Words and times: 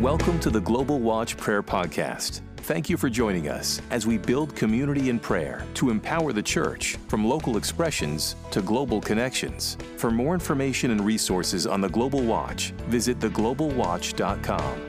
Welcome 0.00 0.38
to 0.40 0.50
the 0.50 0.60
Global 0.60 1.00
Watch 1.00 1.36
Prayer 1.36 1.60
Podcast. 1.60 2.42
Thank 2.58 2.88
you 2.88 2.96
for 2.96 3.10
joining 3.10 3.48
us 3.48 3.82
as 3.90 4.06
we 4.06 4.16
build 4.16 4.54
community 4.54 5.08
in 5.10 5.18
prayer 5.18 5.66
to 5.74 5.90
empower 5.90 6.32
the 6.32 6.40
church 6.40 6.96
from 7.08 7.26
local 7.26 7.56
expressions 7.56 8.36
to 8.52 8.62
global 8.62 9.00
connections. 9.00 9.76
For 9.96 10.12
more 10.12 10.34
information 10.34 10.92
and 10.92 11.04
resources 11.04 11.66
on 11.66 11.80
the 11.80 11.88
Global 11.88 12.22
Watch, 12.22 12.70
visit 12.86 13.18
theglobalwatch.com. 13.18 14.80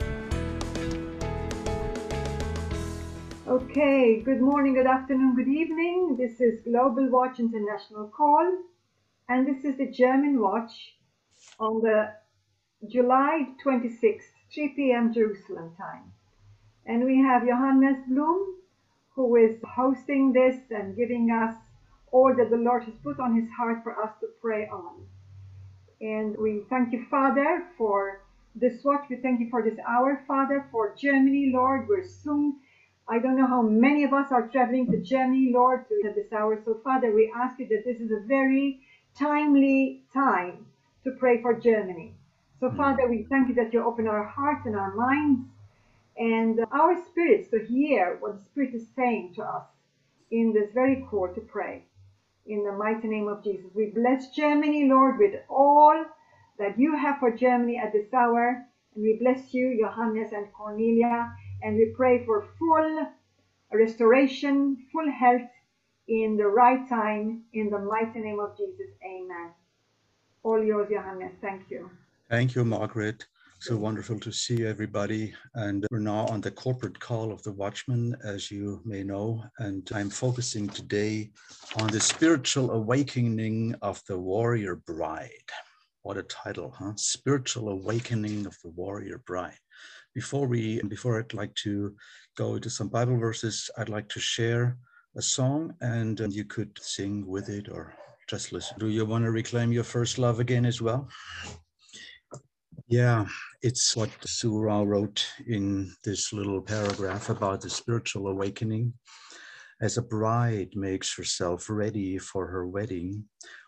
Okay, 3.48 4.20
good 4.20 4.40
morning, 4.40 4.74
good 4.74 4.86
afternoon, 4.86 5.34
good 5.34 5.48
evening. 5.48 6.18
This 6.20 6.40
is 6.40 6.60
Global 6.60 7.10
Watch 7.10 7.40
International 7.40 8.06
Call, 8.16 8.58
and 9.28 9.44
this 9.44 9.64
is 9.64 9.76
the 9.76 9.90
German 9.90 10.40
watch 10.40 10.94
on 11.58 11.82
the 11.82 12.12
July 12.88 13.48
26th, 13.62 14.29
3 14.54 14.68
p.m. 14.76 15.12
Jerusalem 15.12 15.72
time. 15.78 16.12
And 16.86 17.04
we 17.04 17.18
have 17.18 17.46
Johannes 17.46 17.98
Blum, 18.08 18.54
who 19.14 19.36
is 19.36 19.52
hosting 19.64 20.32
this 20.32 20.56
and 20.70 20.96
giving 20.96 21.30
us 21.30 21.54
all 22.12 22.34
that 22.36 22.50
the 22.50 22.56
Lord 22.56 22.84
has 22.84 22.94
put 23.04 23.20
on 23.20 23.34
his 23.34 23.48
heart 23.56 23.78
for 23.82 23.98
us 24.02 24.10
to 24.20 24.28
pray 24.40 24.66
on. 24.66 25.06
And 26.00 26.36
we 26.38 26.62
thank 26.70 26.92
you, 26.92 27.04
Father, 27.10 27.64
for 27.78 28.20
this 28.54 28.84
watch. 28.84 29.06
We 29.10 29.16
thank 29.16 29.40
you 29.40 29.48
for 29.50 29.62
this 29.62 29.78
hour, 29.86 30.22
Father, 30.26 30.66
for 30.70 30.94
Germany, 30.96 31.50
Lord. 31.52 31.88
We're 31.88 32.02
soon, 32.02 32.56
I 33.08 33.18
don't 33.18 33.36
know 33.36 33.46
how 33.46 33.62
many 33.62 34.04
of 34.04 34.12
us 34.12 34.32
are 34.32 34.42
traveling 34.42 34.86
to 34.88 34.98
Germany, 34.98 35.52
Lord, 35.54 35.80
at 36.04 36.14
this 36.14 36.32
hour. 36.32 36.60
So, 36.64 36.78
Father, 36.84 37.12
we 37.12 37.30
ask 37.34 37.58
you 37.58 37.66
that 37.68 37.84
this 37.84 38.00
is 38.00 38.10
a 38.12 38.18
very 38.26 38.78
timely 39.18 40.00
time 40.12 40.66
to 41.04 41.12
pray 41.12 41.38
for 41.38 41.54
Germany. 41.54 42.14
So, 42.60 42.68
hmm. 42.68 42.76
Father, 42.76 43.08
we 43.08 43.26
thank 43.28 43.48
you 43.48 43.54
that 43.54 43.72
you 43.72 43.82
open 43.82 44.06
our 44.06 44.24
hearts 44.24 44.66
and 44.66 44.76
our 44.76 44.94
minds 44.94 45.48
and 46.18 46.60
our 46.70 46.94
spirits 47.06 47.48
to 47.50 47.64
hear 47.64 48.18
what 48.20 48.36
the 48.36 48.44
Spirit 48.44 48.74
is 48.74 48.86
saying 48.94 49.32
to 49.36 49.42
us 49.42 49.64
in 50.30 50.52
this 50.52 50.70
very 50.72 51.06
call 51.10 51.28
to 51.34 51.40
pray. 51.40 51.84
In 52.46 52.64
the 52.64 52.72
mighty 52.72 53.08
name 53.08 53.28
of 53.28 53.42
Jesus, 53.42 53.70
we 53.74 53.86
bless 53.86 54.30
Germany, 54.34 54.88
Lord, 54.88 55.18
with 55.18 55.34
all 55.48 56.04
that 56.58 56.78
you 56.78 56.96
have 56.96 57.18
for 57.18 57.30
Germany 57.30 57.78
at 57.78 57.92
this 57.92 58.12
hour. 58.12 58.66
And 58.94 59.04
we 59.04 59.18
bless 59.20 59.54
you, 59.54 59.78
Johannes 59.80 60.32
and 60.32 60.52
Cornelia, 60.52 61.32
and 61.62 61.76
we 61.76 61.92
pray 61.96 62.24
for 62.24 62.48
full 62.58 63.06
restoration, 63.72 64.86
full 64.92 65.10
health 65.10 65.48
in 66.08 66.36
the 66.36 66.46
right 66.46 66.88
time, 66.88 67.44
in 67.52 67.70
the 67.70 67.78
mighty 67.78 68.20
name 68.20 68.40
of 68.40 68.56
Jesus. 68.56 68.88
Amen. 69.04 69.52
All 70.42 70.62
yours, 70.62 70.88
Johannes. 70.90 71.32
Thank 71.40 71.70
you. 71.70 71.88
Thank 72.30 72.54
you, 72.54 72.64
Margaret. 72.64 73.26
So 73.58 73.76
wonderful 73.76 74.20
to 74.20 74.30
see 74.30 74.64
everybody. 74.64 75.34
And 75.56 75.84
we're 75.90 75.98
now 75.98 76.26
on 76.26 76.40
the 76.40 76.52
corporate 76.52 77.00
call 77.00 77.32
of 77.32 77.42
the 77.42 77.50
Watchman, 77.50 78.14
as 78.22 78.52
you 78.52 78.80
may 78.84 79.02
know. 79.02 79.42
And 79.58 79.90
I'm 79.92 80.10
focusing 80.10 80.68
today 80.68 81.32
on 81.80 81.88
the 81.88 81.98
spiritual 81.98 82.70
awakening 82.70 83.74
of 83.82 84.00
the 84.06 84.16
warrior 84.16 84.76
bride. 84.76 85.50
What 86.02 86.18
a 86.18 86.22
title, 86.22 86.72
huh? 86.78 86.92
Spiritual 86.94 87.68
awakening 87.70 88.46
of 88.46 88.56
the 88.62 88.70
warrior 88.70 89.20
bride. 89.26 89.58
Before 90.14 90.46
we, 90.46 90.80
before 90.82 91.18
I'd 91.18 91.34
like 91.34 91.56
to 91.64 91.96
go 92.36 92.54
into 92.54 92.70
some 92.70 92.90
Bible 92.90 93.18
verses, 93.18 93.68
I'd 93.76 93.88
like 93.88 94.08
to 94.10 94.20
share 94.20 94.78
a 95.16 95.22
song 95.22 95.74
and 95.80 96.20
um, 96.20 96.30
you 96.30 96.44
could 96.44 96.78
sing 96.80 97.26
with 97.26 97.48
it 97.48 97.68
or 97.68 97.92
just 98.28 98.52
listen. 98.52 98.78
Do 98.78 98.86
you 98.86 99.04
want 99.04 99.24
to 99.24 99.32
reclaim 99.32 99.72
your 99.72 99.82
first 99.82 100.16
love 100.16 100.38
again 100.38 100.64
as 100.64 100.80
well? 100.80 101.08
Yeah, 102.90 103.26
it's 103.62 103.94
what 103.94 104.10
Surah 104.26 104.82
wrote 104.82 105.24
in 105.46 105.94
this 106.02 106.32
little 106.32 106.60
paragraph 106.60 107.30
about 107.30 107.60
the 107.60 107.70
spiritual 107.70 108.26
awakening. 108.26 108.94
As 109.80 109.96
a 109.96 110.02
bride 110.02 110.70
makes 110.74 111.16
herself 111.16 111.70
ready 111.70 112.18
for 112.18 112.48
her 112.48 112.66
wedding, 112.66 113.26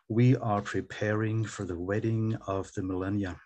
we 0.09 0.37
are 0.39 0.61
preparing 0.61 1.45
for 1.45 1.65
the 1.65 1.79
wedding 1.79 2.37
of 2.49 2.73
the 2.75 2.83
millennia. 2.83 3.37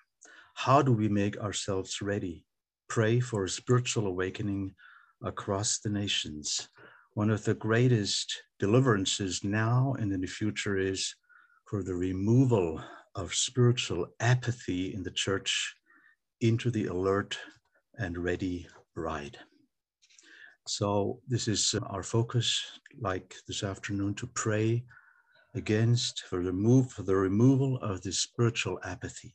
How 0.54 0.81
do 0.81 0.94
we 0.94 1.10
make 1.10 1.36
ourselves 1.36 2.00
ready? 2.00 2.47
Pray 2.88 3.20
for 3.20 3.44
a 3.44 3.50
spiritual 3.50 4.06
awakening 4.06 4.75
across 5.22 5.81
the 5.81 5.91
nations. 5.91 6.70
One 7.12 7.28
of 7.28 7.44
the 7.44 7.54
greatest 7.54 8.34
deliverances 8.59 9.44
now 9.44 9.94
and 9.98 10.10
in 10.10 10.22
the 10.22 10.26
future 10.26 10.78
is 10.78 11.15
for 11.66 11.82
the 11.82 11.94
removal 11.94 12.81
of 13.16 13.34
spiritual 13.34 14.06
apathy 14.21 14.94
in 14.94 15.03
the 15.03 15.10
church 15.10 15.75
into 16.43 16.71
the 16.71 16.87
alert 16.87 17.38
and 17.99 18.19
ready 18.19 18.69
bride. 18.94 19.38
So, 20.69 21.21
this 21.27 21.49
is 21.49 21.75
uh, 21.75 21.84
our 21.87 22.03
focus, 22.03 22.62
like 23.00 23.34
this 23.49 23.62
afternoon, 23.62 24.15
to 24.16 24.27
pray 24.27 24.84
against 25.54 26.25
for 26.28 26.43
the 26.43 26.53
move 26.53 26.91
for 26.91 27.03
the 27.03 27.16
removal 27.16 27.78
of 27.78 28.03
this 28.03 28.21
spiritual 28.21 28.78
apathy. 28.84 29.34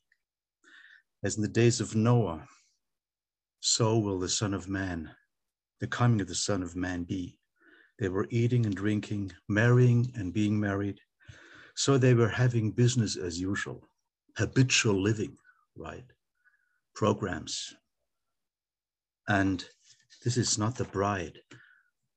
As 1.24 1.38
in 1.38 1.42
the 1.42 1.48
days 1.48 1.82
of 1.82 1.96
Noah, 1.96 2.46
so 3.62 3.98
will 3.98 4.20
the 4.20 4.30
Son 4.30 4.54
of 4.54 4.68
Man, 4.68 5.10
the 5.80 5.88
coming 5.88 6.22
of 6.22 6.28
the 6.28 6.36
Son 6.36 6.62
of 6.62 6.76
Man 6.76 7.04
be. 7.04 7.40
They 7.98 8.10
were 8.10 8.28
eating 8.30 8.66
and 8.66 8.76
drinking, 8.76 9.32
marrying 9.48 10.12
and 10.16 10.34
being 10.34 10.60
married, 10.60 11.00
so 11.76 11.98
they 11.98 12.14
were 12.14 12.30
having 12.30 12.72
business 12.72 13.18
as 13.18 13.40
usual, 13.40 13.88
habitual 14.38 15.02
living, 15.02 15.38
right? 15.76 16.06
Programs. 16.96 17.74
And 19.28 19.64
this 20.24 20.38
is 20.38 20.58
not 20.58 20.76
the 20.76 20.86
bride. 20.86 21.40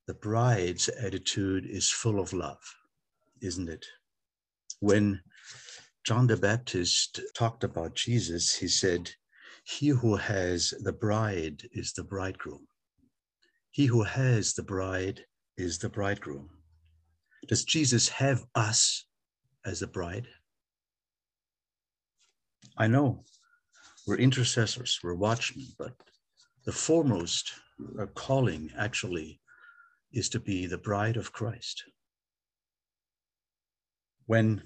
The 0.07 0.13
bride's 0.13 0.89
attitude 0.89 1.65
is 1.65 1.89
full 1.89 2.19
of 2.19 2.33
love, 2.33 2.61
isn't 3.41 3.69
it? 3.69 3.85
When 4.79 5.21
John 6.05 6.27
the 6.27 6.37
Baptist 6.37 7.19
talked 7.33 7.63
about 7.63 7.95
Jesus, 7.95 8.55
he 8.55 8.67
said, 8.67 9.09
He 9.63 9.87
who 9.87 10.15
has 10.15 10.73
the 10.83 10.93
bride 10.93 11.67
is 11.71 11.93
the 11.93 12.03
bridegroom. 12.03 12.67
He 13.71 13.87
who 13.87 14.03
has 14.03 14.53
the 14.53 14.63
bride 14.63 15.25
is 15.57 15.79
the 15.79 15.89
bridegroom. 15.89 16.49
Does 17.47 17.63
Jesus 17.63 18.09
have 18.09 18.45
us 18.53 19.05
as 19.65 19.81
a 19.81 19.87
bride? 19.87 20.27
I 22.77 22.87
know 22.87 23.23
we're 24.05 24.17
intercessors, 24.17 24.99
we're 25.03 25.15
watchmen, 25.15 25.67
but 25.79 25.93
the 26.65 26.71
foremost 26.71 27.51
uh, 27.99 28.05
calling 28.07 28.71
actually 28.77 29.39
is 30.13 30.29
to 30.29 30.39
be 30.39 30.65
the 30.65 30.77
bride 30.77 31.17
of 31.17 31.31
Christ. 31.31 31.83
When 34.27 34.61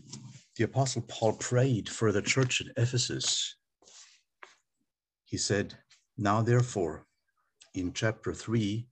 the 0.56 0.64
Apostle 0.64 1.04
Paul 1.08 1.34
prayed 1.34 1.90
for 1.90 2.12
the 2.12 2.22
church 2.22 2.62
at 2.62 2.82
Ephesus, 2.82 3.56
he 5.26 5.38
said, 5.38 5.76
Now 6.18 6.42
therefore, 6.42 7.06
in 7.74 7.94
chapter 7.94 8.34
3, 8.34 8.88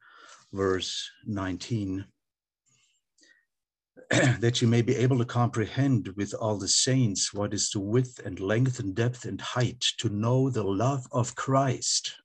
verse 0.53 1.09
19, 1.25 2.05
that 4.39 4.61
you 4.61 4.67
may 4.67 4.81
be 4.81 4.95
able 4.95 5.17
to 5.17 5.25
comprehend 5.25 6.09
with 6.15 6.33
all 6.33 6.57
the 6.57 6.67
saints 6.67 7.33
what 7.33 7.53
is 7.53 7.69
the 7.69 7.79
width 7.79 8.19
and 8.25 8.39
length 8.39 8.79
and 8.79 8.95
depth 8.95 9.25
and 9.25 9.41
height, 9.41 9.83
to 9.97 10.09
know 10.09 10.49
the 10.49 10.63
love 10.63 11.05
of 11.11 11.35
Christ, 11.35 12.15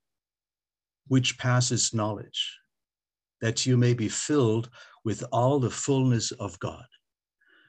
which 1.08 1.38
passes 1.38 1.94
knowledge, 1.94 2.58
that 3.40 3.66
you 3.66 3.76
may 3.76 3.94
be 3.94 4.08
filled 4.08 4.70
with 5.04 5.24
all 5.32 5.58
the 5.58 5.70
fullness 5.70 6.30
of 6.32 6.58
God. 6.60 6.84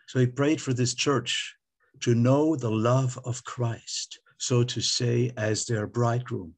So 0.08 0.20
he 0.20 0.28
prayed 0.28 0.62
for 0.62 0.74
this 0.74 0.94
church 0.94 1.56
to 2.02 2.14
know 2.14 2.56
the 2.56 2.72
love 2.72 3.18
of 3.26 3.44
Christ, 3.44 4.20
so 4.38 4.64
to 4.64 4.82
say, 4.82 5.32
as 5.38 5.66
their 5.66 5.88
bridegroom, 5.88 6.54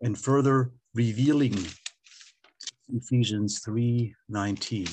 and 0.00 0.18
further 0.18 0.72
revealing 0.94 1.56
Ephesians 2.92 3.60
3 3.60 4.14
19 4.28 4.86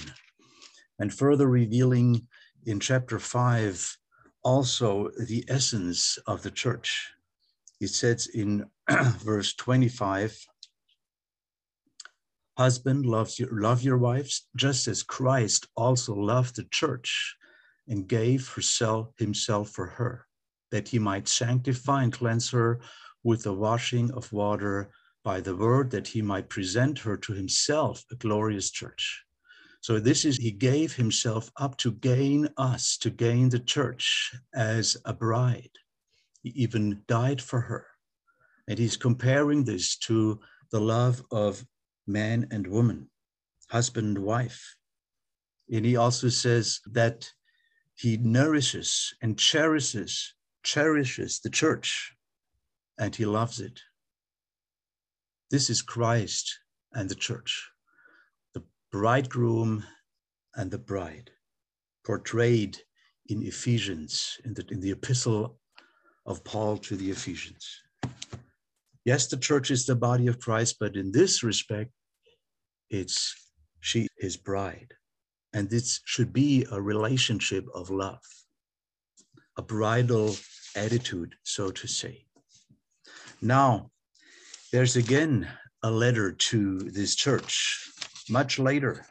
and 0.99 1.13
further 1.13 1.47
revealing 1.47 2.27
in 2.65 2.79
chapter 2.79 3.19
5 3.19 3.97
also 4.43 5.09
the 5.27 5.45
essence 5.47 6.17
of 6.27 6.41
the 6.41 6.51
church. 6.51 7.11
It 7.79 7.89
says 7.89 8.27
in 8.27 8.65
verse 9.19 9.53
25 9.53 10.37
Husband, 12.57 13.05
loves 13.05 13.37
your, 13.37 13.49
love 13.51 13.83
your 13.83 13.99
wives 13.99 14.47
just 14.55 14.87
as 14.87 15.03
Christ 15.03 15.67
also 15.75 16.15
loved 16.15 16.55
the 16.55 16.65
church 16.71 17.35
and 17.87 18.07
gave 18.07 18.49
herself, 18.49 19.13
himself 19.19 19.69
for 19.69 19.85
her, 19.85 20.25
that 20.71 20.87
he 20.87 20.97
might 20.97 21.27
sanctify 21.27 22.01
and 22.01 22.11
cleanse 22.11 22.49
her 22.49 22.79
with 23.23 23.43
the 23.43 23.53
washing 23.53 24.09
of 24.11 24.33
water 24.33 24.89
by 25.23 25.39
the 25.39 25.55
word, 25.55 25.91
that 25.91 26.07
he 26.07 26.21
might 26.23 26.49
present 26.49 26.97
her 26.97 27.15
to 27.17 27.33
himself 27.33 28.03
a 28.11 28.15
glorious 28.15 28.71
church 28.71 29.26
so 29.81 29.99
this 29.99 30.25
is, 30.25 30.37
he 30.37 30.51
gave 30.51 30.95
himself 30.95 31.51
up 31.57 31.77
to 31.77 31.91
gain 31.91 32.49
us, 32.57 32.97
to 32.97 33.09
gain 33.09 33.49
the 33.49 33.59
church 33.59 34.33
as 34.53 34.97
a 35.05 35.13
bride. 35.13 35.71
He 36.41 36.49
even 36.49 37.03
died 37.07 37.41
for 37.41 37.61
her. 37.61 37.87
And 38.67 38.77
he's 38.77 38.97
comparing 38.97 39.63
this 39.63 39.97
to 39.99 40.39
the 40.71 40.81
love 40.81 41.23
of 41.31 41.65
man 42.05 42.47
and 42.51 42.67
woman, 42.67 43.09
husband 43.69 44.17
and 44.17 44.25
wife. 44.25 44.75
And 45.71 45.85
he 45.85 45.95
also 45.95 46.29
says 46.29 46.79
that 46.91 47.31
he 47.95 48.17
nourishes 48.17 49.13
and 49.21 49.37
cherishes, 49.37 50.33
cherishes 50.63 51.39
the 51.39 51.49
church, 51.49 52.13
and 52.97 53.15
he 53.15 53.25
loves 53.25 53.59
it. 53.59 53.79
This 55.49 55.69
is 55.69 55.81
Christ 55.81 56.59
and 56.93 57.09
the 57.09 57.15
church, 57.15 57.69
bridegroom 58.97 59.83
and 60.55 60.71
the 60.71 60.77
bride, 60.79 61.29
portrayed 62.03 62.75
in 63.27 63.45
Ephesians, 63.45 64.39
in 64.43 64.55
the, 64.55 64.65
in 64.71 64.79
the 64.79 64.89
epistle 64.89 65.59
of 66.25 66.43
Paul 66.43 66.77
to 66.77 66.95
the 66.95 67.11
Ephesians. 67.11 67.63
Yes, 69.05 69.27
the 69.27 69.37
church 69.37 69.69
is 69.69 69.85
the 69.85 69.95
body 69.95 70.25
of 70.25 70.39
Christ, 70.39 70.77
but 70.79 70.95
in 70.95 71.11
this 71.11 71.43
respect, 71.43 71.91
it's 72.89 73.35
she, 73.81 74.07
his 74.17 74.35
bride. 74.35 74.95
And 75.53 75.69
this 75.69 75.99
should 76.05 76.33
be 76.33 76.65
a 76.71 76.81
relationship 76.81 77.67
of 77.75 77.91
love, 77.91 78.25
a 79.57 79.61
bridal 79.61 80.35
attitude, 80.75 81.35
so 81.43 81.69
to 81.69 81.87
say. 81.87 82.25
Now, 83.43 83.91
there's 84.71 84.95
again 84.95 85.47
a 85.83 85.91
letter 85.91 86.31
to 86.31 86.79
this 86.79 87.13
church 87.13 87.93
much 88.29 88.59
later. 88.59 89.05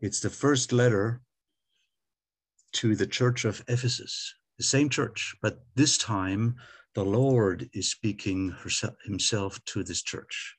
It's 0.00 0.20
the 0.20 0.30
first 0.30 0.72
letter 0.72 1.20
to 2.74 2.94
the 2.94 3.06
church 3.06 3.44
of 3.44 3.62
Ephesus, 3.68 4.34
the 4.58 4.64
same 4.64 4.88
church, 4.88 5.34
but 5.42 5.60
this 5.74 5.98
time 5.98 6.56
the 6.94 7.04
Lord 7.04 7.68
is 7.72 7.90
speaking 7.90 8.50
herself, 8.50 8.94
himself 9.04 9.62
to 9.66 9.82
this 9.82 10.02
church. 10.02 10.56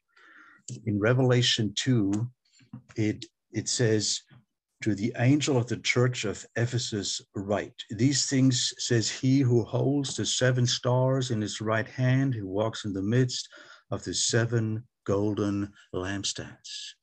In 0.86 1.00
Revelation 1.00 1.74
2, 1.76 2.12
it, 2.96 3.26
it 3.52 3.70
says, 3.70 4.22
to 4.82 4.96
the 4.96 5.14
angel 5.18 5.58
of 5.58 5.68
the 5.68 5.78
church 5.78 6.24
of 6.24 6.46
Ephesus, 6.56 7.22
write. 7.36 7.74
These 7.90 8.28
things 8.28 8.74
says 8.78 9.10
he 9.10 9.40
who 9.40 9.64
holds 9.64 10.16
the 10.16 10.26
seven 10.26 10.66
stars 10.66 11.32
in 11.32 11.42
his 11.42 11.60
right 11.60 11.88
hand, 11.88 12.34
who 12.34 12.48
walks 12.48 12.86
in 12.86 12.94
the 12.94 13.02
midst 13.02 13.50
of 13.92 14.04
the 14.04 14.14
seven 14.14 14.84
golden 15.10 15.74
lampstands. 15.92 16.94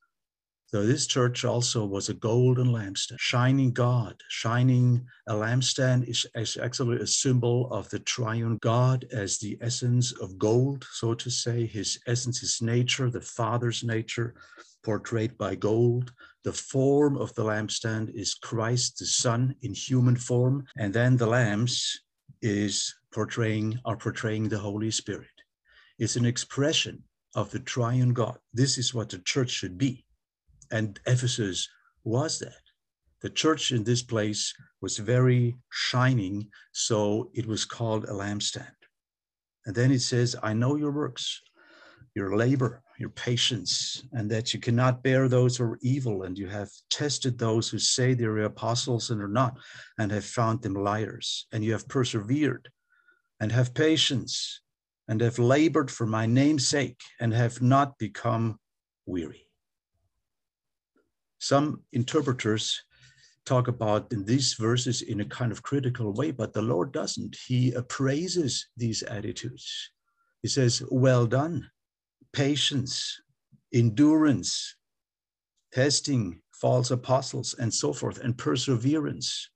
So 0.66 0.86
this 0.86 1.08
church 1.08 1.44
also 1.44 1.84
was 1.84 2.08
a 2.08 2.14
golden 2.14 2.68
lampstand, 2.68 3.18
shining 3.18 3.72
God, 3.72 4.14
shining 4.28 5.04
a 5.26 5.34
lampstand 5.34 6.06
is, 6.06 6.24
is 6.36 6.56
actually 6.56 6.98
a 7.00 7.06
symbol 7.06 7.68
of 7.72 7.90
the 7.90 7.98
triune 7.98 8.58
God 8.58 9.06
as 9.10 9.38
the 9.38 9.58
essence 9.60 10.12
of 10.12 10.38
gold, 10.38 10.86
so 10.92 11.14
to 11.14 11.30
say, 11.30 11.66
his 11.66 11.98
essence, 12.06 12.38
his 12.38 12.62
nature, 12.62 13.10
the 13.10 13.20
Father's 13.20 13.82
nature, 13.82 14.36
portrayed 14.84 15.36
by 15.36 15.56
gold. 15.56 16.12
The 16.44 16.52
form 16.52 17.16
of 17.16 17.34
the 17.34 17.42
lampstand 17.42 18.14
is 18.14 18.34
Christ, 18.34 18.98
the 19.00 19.06
Son, 19.06 19.56
in 19.62 19.74
human 19.74 20.14
form, 20.14 20.64
and 20.78 20.94
then 20.94 21.16
the 21.16 21.26
lamps 21.26 21.98
is 22.40 22.94
portraying 23.12 23.80
are 23.84 23.96
portraying 23.96 24.48
the 24.48 24.58
Holy 24.58 24.92
Spirit. 24.92 25.36
It's 25.98 26.14
an 26.14 26.24
expression 26.24 27.02
of 27.34 27.50
the 27.50 27.60
triune 27.60 28.12
God. 28.12 28.38
This 28.52 28.78
is 28.78 28.94
what 28.94 29.10
the 29.10 29.18
church 29.18 29.50
should 29.50 29.76
be 29.76 30.06
and 30.70 30.98
Ephesus 31.06 31.68
was 32.04 32.38
that. 32.38 32.54
The 33.22 33.30
church 33.30 33.72
in 33.72 33.84
this 33.84 34.02
place 34.02 34.52
was 34.80 34.98
very 34.98 35.56
shining, 35.70 36.48
so 36.72 37.30
it 37.34 37.46
was 37.46 37.64
called 37.64 38.04
a 38.04 38.12
lampstand. 38.12 38.70
And 39.64 39.74
then 39.74 39.90
it 39.90 40.00
says, 40.00 40.36
I 40.42 40.52
know 40.52 40.76
your 40.76 40.92
works, 40.92 41.40
your 42.14 42.36
labor, 42.36 42.82
your 42.98 43.10
patience, 43.10 44.04
and 44.12 44.30
that 44.30 44.54
you 44.54 44.60
cannot 44.60 45.02
bear 45.02 45.28
those 45.28 45.56
who 45.56 45.64
are 45.64 45.78
evil, 45.82 46.22
and 46.22 46.38
you 46.38 46.46
have 46.46 46.70
tested 46.90 47.38
those 47.38 47.68
who 47.68 47.78
say 47.78 48.14
they're 48.14 48.38
apostles 48.38 49.10
and 49.10 49.20
are 49.20 49.28
not, 49.28 49.56
and 49.98 50.12
have 50.12 50.24
found 50.24 50.62
them 50.62 50.74
liars, 50.74 51.46
and 51.52 51.64
you 51.64 51.72
have 51.72 51.88
persevered 51.88 52.68
and 53.40 53.50
have 53.50 53.74
patience 53.74 54.60
and 55.08 55.20
have 55.20 55.38
labored 55.38 55.90
for 55.90 56.06
my 56.06 56.26
name's 56.26 56.68
sake 56.68 57.00
and 57.20 57.32
have 57.32 57.62
not 57.62 57.98
become 57.98 58.58
weary. 59.06 59.46
Some 61.38 61.82
interpreters 61.92 62.82
talk 63.44 63.68
about 63.68 64.10
these 64.10 64.54
verses 64.54 65.02
in 65.02 65.20
a 65.20 65.24
kind 65.24 65.52
of 65.52 65.62
critical 65.62 66.12
way, 66.12 66.32
but 66.32 66.52
the 66.52 66.62
Lord 66.62 66.92
doesn't. 66.92 67.36
He 67.46 67.72
appraises 67.72 68.66
these 68.76 69.02
attitudes. 69.04 69.92
He 70.42 70.48
says, 70.48 70.82
Well 70.90 71.26
done, 71.26 71.70
patience, 72.32 73.20
endurance, 73.72 74.76
testing 75.72 76.40
false 76.52 76.90
apostles, 76.90 77.54
and 77.58 77.72
so 77.72 77.92
forth, 77.92 78.18
and 78.18 78.36
perseverance. 78.36 79.50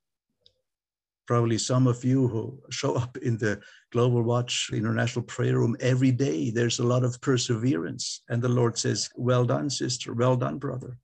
Probably 1.31 1.57
some 1.57 1.87
of 1.87 2.03
you 2.03 2.27
who 2.27 2.61
show 2.71 2.95
up 2.95 3.15
in 3.19 3.37
the 3.37 3.61
Global 3.93 4.21
Watch 4.21 4.69
International 4.73 5.23
Prayer 5.23 5.59
Room 5.59 5.77
every 5.79 6.11
day, 6.11 6.49
there's 6.49 6.79
a 6.79 6.83
lot 6.83 7.05
of 7.05 7.21
perseverance. 7.21 8.21
And 8.27 8.41
the 8.41 8.49
Lord 8.49 8.77
says, 8.77 9.07
Well 9.15 9.45
done, 9.45 9.69
sister. 9.69 10.13
Well 10.13 10.35
done, 10.35 10.57
brother. 10.57 10.97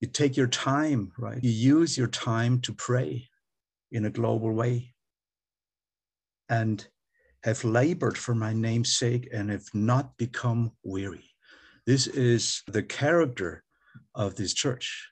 You 0.00 0.06
take 0.06 0.36
your 0.36 0.46
time, 0.46 1.10
right? 1.18 1.42
You 1.42 1.50
use 1.50 1.98
your 1.98 2.06
time 2.06 2.60
to 2.60 2.72
pray 2.72 3.28
in 3.90 4.04
a 4.04 4.10
global 4.10 4.52
way 4.52 4.94
and 6.48 6.86
have 7.42 7.64
labored 7.64 8.16
for 8.16 8.36
my 8.36 8.52
name's 8.52 8.96
sake 8.96 9.28
and 9.32 9.50
have 9.50 9.66
not 9.74 10.16
become 10.16 10.70
weary. 10.84 11.28
This 11.86 12.06
is 12.06 12.62
the 12.68 12.84
character 12.84 13.64
of 14.14 14.36
this 14.36 14.54
church. 14.54 15.08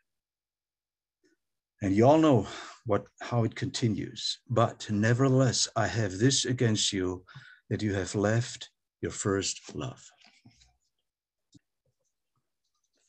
And 1.82 1.96
you 1.96 2.06
all 2.06 2.18
know 2.18 2.46
what 2.86 3.06
how 3.20 3.42
it 3.42 3.56
continues. 3.56 4.38
But 4.48 4.88
nevertheless, 4.88 5.68
I 5.74 5.88
have 5.88 6.16
this 6.16 6.44
against 6.44 6.92
you 6.92 7.24
that 7.70 7.82
you 7.82 7.92
have 7.94 8.14
left 8.14 8.70
your 9.00 9.10
first 9.10 9.74
love. 9.74 10.00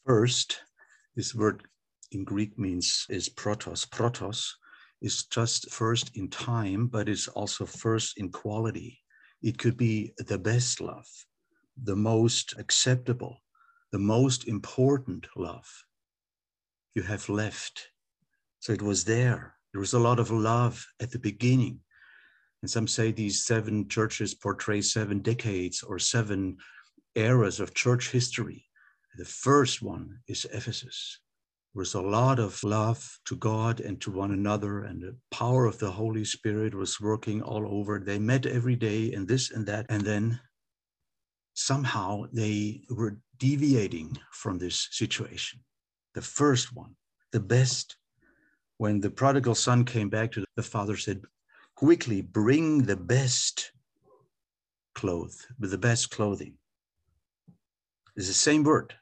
First, 0.07 0.59
this 1.15 1.35
word 1.35 1.61
in 2.11 2.23
Greek 2.23 2.57
means 2.57 3.05
is 3.09 3.29
protos. 3.29 3.87
Protos 3.87 4.49
is 5.03 5.25
just 5.25 5.71
first 5.71 6.09
in 6.17 6.29
time, 6.29 6.87
but 6.87 7.07
it's 7.07 7.27
also 7.27 7.67
first 7.67 8.17
in 8.17 8.31
quality. 8.31 8.99
It 9.43 9.59
could 9.59 9.77
be 9.77 10.13
the 10.17 10.39
best 10.39 10.81
love, 10.81 11.07
the 11.83 11.95
most 11.95 12.55
acceptable, 12.57 13.43
the 13.91 13.99
most 13.99 14.47
important 14.47 15.27
love 15.35 15.85
you 16.95 17.03
have 17.03 17.29
left. 17.29 17.92
So 18.63 18.71
it 18.71 18.81
was 18.81 19.03
there. 19.03 19.55
There 19.73 19.81
was 19.81 19.91
a 19.91 19.99
lot 19.99 20.19
of 20.19 20.31
love 20.31 20.87
at 21.01 21.11
the 21.11 21.19
beginning. 21.19 21.81
And 22.61 22.71
some 22.71 22.87
say 22.87 23.11
these 23.11 23.43
seven 23.43 23.89
churches 23.89 24.33
portray 24.33 24.79
seven 24.79 25.19
decades 25.19 25.83
or 25.83 25.99
seven 25.99 26.55
eras 27.13 27.59
of 27.59 27.73
church 27.73 28.11
history. 28.11 28.63
The 29.17 29.25
first 29.25 29.81
one 29.81 30.19
is 30.29 30.47
Ephesus 30.53 31.19
There 31.73 31.81
was 31.81 31.93
a 31.93 32.01
lot 32.01 32.39
of 32.39 32.63
love 32.63 33.19
to 33.25 33.35
God 33.35 33.81
and 33.81 33.99
to 33.99 34.11
one 34.11 34.31
another, 34.31 34.83
and 34.85 35.01
the 35.01 35.17
power 35.29 35.65
of 35.65 35.79
the 35.79 35.91
Holy 35.91 36.23
Spirit 36.23 36.73
was 36.73 37.01
working 37.01 37.41
all 37.41 37.67
over. 37.67 37.99
They 37.99 38.17
met 38.17 38.45
every 38.45 38.77
day 38.77 39.11
and 39.11 39.27
this 39.27 39.51
and 39.51 39.65
that, 39.65 39.87
and 39.89 40.03
then 40.05 40.39
somehow 41.53 42.27
they 42.31 42.85
were 42.89 43.19
deviating 43.37 44.19
from 44.31 44.57
this 44.57 44.87
situation. 44.91 45.59
The 46.13 46.21
first 46.21 46.73
one, 46.73 46.95
the 47.33 47.41
best, 47.41 47.97
when 48.83 48.99
the 48.99 49.09
prodigal 49.09 49.55
son 49.55 49.85
came 49.85 50.09
back 50.09 50.29
to 50.29 50.43
the 50.57 50.61
father, 50.61 50.97
said, 50.97 51.21
Quickly 51.73 52.21
bring 52.21 52.83
the 52.83 52.97
best 52.97 53.71
with 55.01 55.71
the 55.71 55.77
best 55.77 56.11
clothing. 56.11 56.55
It's 58.17 58.27
the 58.27 58.33
same 58.33 58.63
word. 58.63 58.93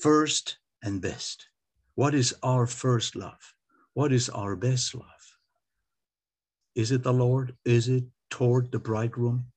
First 0.00 0.56
and 0.82 1.02
best. 1.02 1.48
What 1.96 2.14
is 2.14 2.34
our 2.42 2.66
first 2.66 3.14
love? 3.14 3.54
What 3.92 4.10
is 4.10 4.30
our 4.30 4.56
best 4.56 4.94
love? 4.94 5.26
Is 6.74 6.92
it 6.92 7.02
the 7.02 7.12
Lord? 7.12 7.54
Is 7.66 7.88
it 7.90 8.04
toward 8.30 8.72
the 8.72 8.78
bridegroom? 8.78 9.48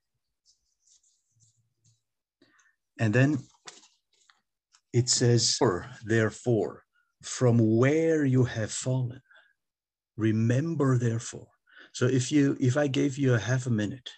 And 2.99 3.13
then 3.13 3.37
it 4.91 5.07
says, 5.07 5.57
therefore, 6.03 6.83
from 7.21 7.77
where 7.77 8.25
you 8.25 8.43
have 8.43 8.71
fallen, 8.71 9.21
remember 10.17 10.97
therefore. 10.97 11.47
So 11.93 12.05
if 12.05 12.31
you 12.31 12.57
if 12.59 12.77
I 12.77 12.87
gave 12.87 13.17
you 13.17 13.33
a 13.33 13.39
half 13.39 13.65
a 13.65 13.71
minute, 13.71 14.09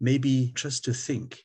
maybe 0.00 0.52
just 0.54 0.84
to 0.84 0.94
think, 0.94 1.44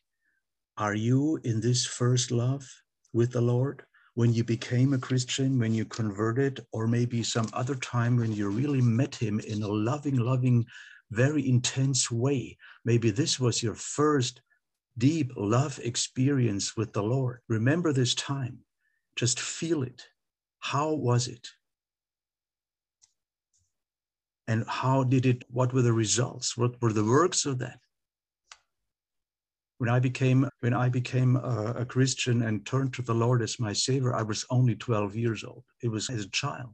are 0.77 0.95
you 0.95 1.39
in 1.43 1.61
this 1.61 1.85
first 1.85 2.31
love 2.31 2.67
with 3.13 3.31
the 3.31 3.41
Lord? 3.41 3.83
when 4.17 4.33
you 4.33 4.43
became 4.43 4.93
a 4.93 4.97
Christian, 4.97 5.59
when 5.59 5.75
you 5.75 5.85
converted, 5.85 6.65
or 6.71 6.87
maybe 6.87 7.21
some 7.21 7.47
other 7.53 7.75
time 7.75 8.17
when 8.17 8.33
you 8.33 8.49
really 8.49 8.81
met 8.81 9.13
him 9.13 9.39
in 9.41 9.61
a 9.61 9.67
loving, 9.67 10.15
loving 10.15 10.65
very 11.11 11.47
intense 11.47 12.09
way. 12.09 12.57
Maybe 12.83 13.11
this 13.11 13.39
was 13.39 13.61
your 13.61 13.75
first 13.75 14.41
deep 14.97 15.31
love 15.37 15.79
experience 15.83 16.75
with 16.75 16.93
the 16.93 17.03
Lord. 17.03 17.41
Remember 17.47 17.93
this 17.93 18.15
time. 18.15 18.57
Just 19.15 19.39
feel 19.39 19.83
it. 19.83 20.07
How 20.71 20.91
was 20.91 21.29
it? 21.29 21.47
And 24.49 24.65
how 24.67 25.05
did 25.05 25.25
it, 25.25 25.45
what 25.49 25.71
were 25.71 25.81
the 25.81 25.93
results? 25.93 26.57
What 26.57 26.81
were 26.81 26.91
the 26.91 27.05
works 27.05 27.45
of 27.45 27.59
that? 27.59 27.79
When 29.77 29.89
I 29.89 29.99
became 29.99 30.49
when 30.59 30.73
I 30.73 30.89
became 30.89 31.37
a, 31.37 31.73
a 31.77 31.85
Christian 31.85 32.41
and 32.41 32.65
turned 32.65 32.93
to 32.95 33.01
the 33.01 33.13
Lord 33.13 33.41
as 33.41 33.61
my 33.61 33.71
Savior, 33.71 34.13
I 34.13 34.23
was 34.23 34.45
only 34.49 34.75
12 34.75 35.15
years 35.15 35.45
old. 35.45 35.63
It 35.81 35.87
was 35.87 36.09
as 36.09 36.25
a 36.25 36.29
child, 36.31 36.73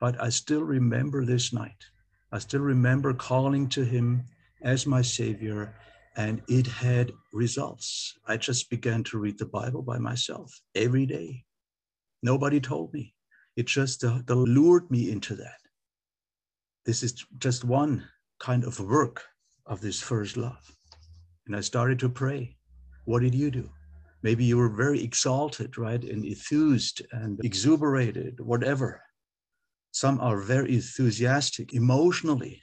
but 0.00 0.20
I 0.20 0.28
still 0.28 0.62
remember 0.62 1.24
this 1.24 1.50
night. 1.50 1.82
I 2.32 2.40
still 2.40 2.60
remember 2.60 3.14
calling 3.14 3.70
to 3.70 3.84
Him 3.84 4.22
as 4.60 4.86
my 4.86 5.00
Savior, 5.00 5.74
and 6.14 6.42
it 6.46 6.66
had 6.66 7.12
results. 7.32 8.18
I 8.26 8.36
just 8.36 8.68
began 8.68 9.02
to 9.04 9.18
read 9.18 9.38
the 9.38 9.46
Bible 9.46 9.80
by 9.80 9.96
myself 9.96 10.60
every 10.74 11.06
day. 11.06 11.46
Nobody 12.22 12.60
told 12.60 12.92
me. 12.92 13.14
It 13.60 13.66
just 13.66 14.02
lured 14.02 14.90
me 14.90 15.10
into 15.10 15.34
that. 15.34 15.60
This 16.86 17.02
is 17.02 17.26
just 17.36 17.62
one 17.62 18.08
kind 18.38 18.64
of 18.64 18.80
work 18.80 19.22
of 19.66 19.82
this 19.82 20.00
first 20.00 20.38
love. 20.38 20.64
And 21.46 21.54
I 21.54 21.60
started 21.60 21.98
to 21.98 22.08
pray. 22.08 22.56
What 23.04 23.20
did 23.20 23.34
you 23.34 23.50
do? 23.50 23.68
Maybe 24.22 24.44
you 24.46 24.56
were 24.56 24.70
very 24.70 25.04
exalted, 25.04 25.76
right? 25.76 26.02
And 26.02 26.24
enthused 26.24 27.02
and 27.12 27.38
exuberated, 27.44 28.40
whatever. 28.40 29.02
Some 29.92 30.18
are 30.20 30.40
very 30.40 30.76
enthusiastic 30.76 31.74
emotionally. 31.74 32.62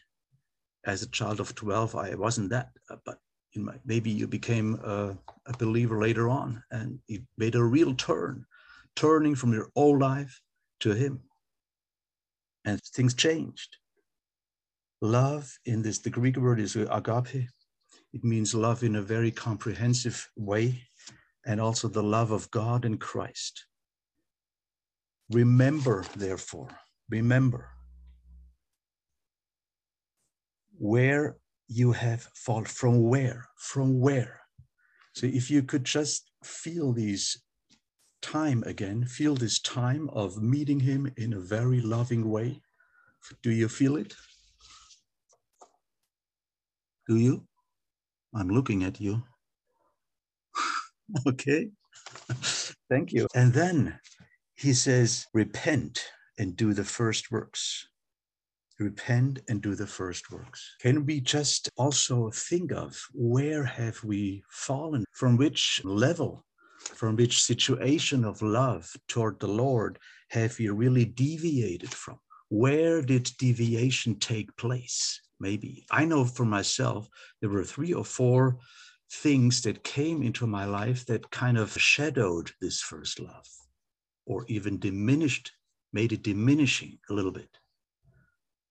As 0.83 1.03
a 1.03 1.11
child 1.11 1.39
of 1.39 1.53
12, 1.53 1.95
I 1.95 2.15
wasn't 2.15 2.49
that, 2.49 2.69
uh, 2.89 2.95
but 3.05 3.19
my, 3.55 3.75
maybe 3.85 4.09
you 4.09 4.25
became 4.25 4.79
a, 4.83 5.15
a 5.45 5.57
believer 5.59 6.01
later 6.01 6.27
on 6.27 6.63
and 6.71 6.97
you 7.05 7.21
made 7.37 7.53
a 7.53 7.63
real 7.63 7.93
turn, 7.93 8.47
turning 8.95 9.35
from 9.35 9.53
your 9.53 9.69
old 9.75 10.01
life 10.01 10.41
to 10.81 10.93
Him. 10.93 11.21
And 12.65 12.81
things 12.81 13.13
changed. 13.13 13.77
Love 15.01 15.57
in 15.65 15.81
this, 15.81 15.99
the 15.99 16.09
Greek 16.09 16.37
word 16.37 16.59
is 16.59 16.75
agape, 16.75 17.47
it 18.13 18.23
means 18.23 18.55
love 18.55 18.83
in 18.83 18.95
a 18.95 19.01
very 19.01 19.31
comprehensive 19.31 20.27
way, 20.35 20.81
and 21.45 21.61
also 21.61 21.87
the 21.87 22.03
love 22.03 22.31
of 22.31 22.49
God 22.51 22.83
and 22.83 22.99
Christ. 22.99 23.65
Remember, 25.29 26.03
therefore, 26.15 26.69
remember 27.09 27.69
where 30.77 31.37
you 31.67 31.91
have 31.91 32.23
fallen, 32.33 32.65
from 32.65 33.03
where, 33.09 33.45
from 33.57 33.99
where. 33.99 34.41
So 35.13 35.27
if 35.27 35.51
you 35.51 35.63
could 35.63 35.83
just 35.83 36.31
feel 36.43 36.93
these 36.93 37.43
time 38.21 38.63
again, 38.65 39.05
feel 39.05 39.35
this 39.35 39.59
time 39.59 40.09
of 40.09 40.41
meeting 40.41 40.79
him 40.79 41.11
in 41.17 41.33
a 41.33 41.39
very 41.39 41.81
loving 41.81 42.29
way. 42.29 42.61
Do 43.43 43.51
you 43.51 43.67
feel 43.67 43.97
it? 43.97 44.15
Do 47.07 47.17
you? 47.17 47.45
I'm 48.33 48.49
looking 48.49 48.83
at 48.83 48.99
you. 48.99 49.23
okay. 51.27 51.69
Thank 52.89 53.13
you. 53.13 53.27
And 53.35 53.53
then 53.53 53.99
he 54.55 54.73
says, 54.73 55.25
repent 55.33 56.03
and 56.37 56.55
do 56.55 56.73
the 56.73 56.83
first 56.83 57.31
works. 57.31 57.87
Repent 58.79 59.39
and 59.47 59.61
do 59.61 59.75
the 59.75 59.87
first 59.87 60.31
works. 60.31 60.75
Can 60.81 61.05
we 61.05 61.19
just 61.19 61.69
also 61.77 62.29
think 62.29 62.71
of 62.71 62.99
where 63.13 63.63
have 63.63 64.03
we 64.03 64.43
fallen? 64.51 65.05
From 65.13 65.37
which 65.37 65.81
level, 65.83 66.45
from 66.79 67.15
which 67.15 67.43
situation 67.43 68.23
of 68.23 68.41
love 68.41 68.91
toward 69.07 69.39
the 69.39 69.47
Lord 69.47 69.99
have 70.29 70.59
you 70.59 70.73
really 70.73 71.05
deviated 71.05 71.93
from? 71.93 72.19
Where 72.49 73.01
did 73.01 73.31
deviation 73.37 74.19
take 74.19 74.55
place? 74.57 75.21
maybe. 75.39 75.85
I 75.91 76.05
know 76.05 76.25
for 76.25 76.45
myself, 76.45 77.09
there 77.41 77.49
were 77.49 77.63
three 77.63 77.93
or 77.93 78.05
four 78.05 78.59
things 79.11 79.61
that 79.61 79.83
came 79.83 80.21
into 80.21 80.47
my 80.47 80.65
life 80.65 81.05
that 81.05 81.31
kind 81.31 81.57
of 81.57 81.77
shadowed 81.79 82.51
this 82.59 82.81
first 82.81 83.19
love 83.19 83.47
or 84.25 84.45
even 84.47 84.79
diminished, 84.79 85.51
made 85.93 86.11
it 86.11 86.23
diminishing 86.23 86.99
a 87.09 87.13
little 87.13 87.31
bit. 87.31 87.57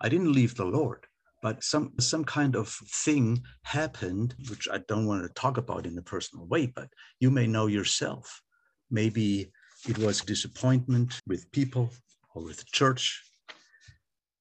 I 0.00 0.08
didn't 0.08 0.32
leave 0.32 0.54
the 0.54 0.66
Lord, 0.66 1.05
but 1.42 1.62
some 1.62 1.92
some 2.00 2.24
kind 2.24 2.56
of 2.56 2.68
thing 2.68 3.42
happened, 3.62 4.34
which 4.48 4.68
I 4.72 4.78
don't 4.88 5.06
want 5.06 5.22
to 5.22 5.40
talk 5.40 5.58
about 5.58 5.86
in 5.86 5.98
a 5.98 6.02
personal 6.02 6.46
way, 6.46 6.66
but 6.66 6.88
you 7.20 7.30
may 7.30 7.46
know 7.46 7.66
yourself. 7.66 8.42
Maybe 8.90 9.52
it 9.88 9.98
was 9.98 10.20
disappointment 10.20 11.20
with 11.26 11.50
people 11.52 11.90
or 12.34 12.42
with 12.42 12.58
the 12.58 12.66
church 12.72 13.22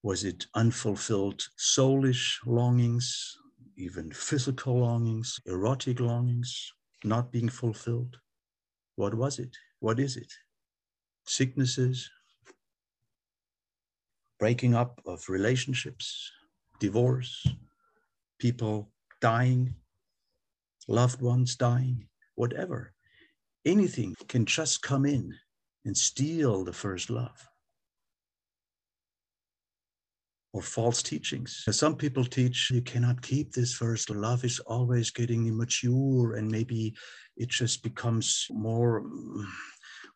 was 0.05 0.23
it 0.23 0.45
unfulfilled 0.53 1.41
soulish 1.57 2.37
longings, 2.45 3.35
even 3.75 4.11
physical 4.11 4.77
longings, 4.81 5.39
erotic 5.47 5.99
longings, 5.99 6.71
not 7.03 7.31
being 7.31 7.49
fulfilled? 7.49 8.15
What 8.97 9.15
was 9.15 9.39
it? 9.39 9.57
What 9.79 9.99
is 9.99 10.15
it? 10.15 10.31
Sicknesses, 11.25 12.07
breaking 14.37 14.75
up 14.75 15.01
of 15.07 15.27
relationships, 15.27 16.31
divorce, 16.79 17.47
people 18.39 18.91
dying, 19.21 19.75
loved 20.87 21.21
ones 21.21 21.55
dying, 21.55 22.07
whatever. 22.35 22.93
Anything 23.65 24.15
can 24.27 24.45
just 24.45 24.81
come 24.81 25.05
in 25.05 25.33
and 25.85 25.97
steal 25.97 26.63
the 26.63 26.73
first 26.73 27.09
love 27.09 27.47
or 30.55 30.61
false 30.61 31.03
teachings. 31.03 31.65
Some 31.69 31.95
people 31.95 32.23
teach 32.23 32.71
you 32.71 32.81
cannot 32.81 33.21
keep 33.21 33.51
this 33.51 33.73
first 33.73 34.09
love 34.09 34.45
is 34.45 34.59
always 34.59 35.11
getting 35.11 35.47
immature 35.47 36.35
and 36.35 36.49
maybe 36.49 36.95
it 37.35 37.49
just 37.49 37.83
becomes 37.83 38.47
more 38.49 39.03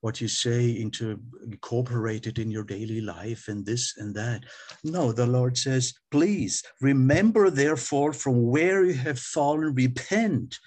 what 0.02 0.22
you 0.22 0.28
say 0.28 0.70
into 0.70 1.20
incorporated 1.44 2.40
in 2.40 2.50
your 2.50 2.64
daily 2.64 3.02
life 3.02 3.48
and 3.48 3.66
this 3.66 3.96
and 3.98 4.16
that. 4.16 4.44
No, 4.84 5.12
the 5.12 5.28
Lord 5.28 5.58
says, 5.58 5.94
please 6.12 6.64
remember 6.82 7.50
therefore 7.50 8.14
from 8.14 8.48
where 8.48 8.86
you 8.86 8.94
have 8.94 9.20
fallen, 9.20 9.74
repent 9.74 10.58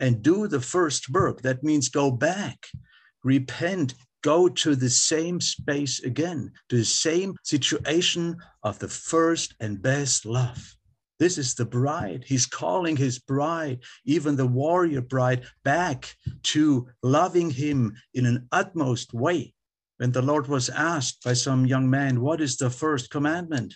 and 0.00 0.22
do 0.22 0.48
the 0.48 0.60
first 0.60 1.10
work. 1.10 1.42
That 1.42 1.62
means 1.62 1.88
go 1.88 2.10
back, 2.10 2.66
repent, 3.24 3.94
go 4.22 4.48
to 4.48 4.74
the 4.74 4.90
same 4.90 5.40
space 5.40 6.02
again, 6.02 6.52
to 6.68 6.76
the 6.76 6.84
same 6.84 7.36
situation 7.42 8.36
of 8.62 8.78
the 8.78 8.88
first 8.88 9.54
and 9.60 9.82
best 9.82 10.24
love. 10.24 10.77
This 11.18 11.38
is 11.38 11.54
the 11.54 11.64
bride. 11.64 12.24
He's 12.26 12.46
calling 12.46 12.96
his 12.96 13.18
bride, 13.18 13.80
even 14.04 14.36
the 14.36 14.46
warrior 14.46 15.00
bride, 15.00 15.46
back 15.64 16.14
to 16.44 16.88
loving 17.02 17.50
him 17.50 17.96
in 18.14 18.26
an 18.26 18.48
utmost 18.52 19.12
way. 19.12 19.54
When 19.96 20.12
the 20.12 20.22
Lord 20.22 20.46
was 20.46 20.68
asked 20.68 21.24
by 21.24 21.32
some 21.32 21.66
young 21.66 21.90
man, 21.90 22.20
What 22.20 22.40
is 22.40 22.56
the 22.56 22.70
first 22.70 23.10
commandment? 23.10 23.74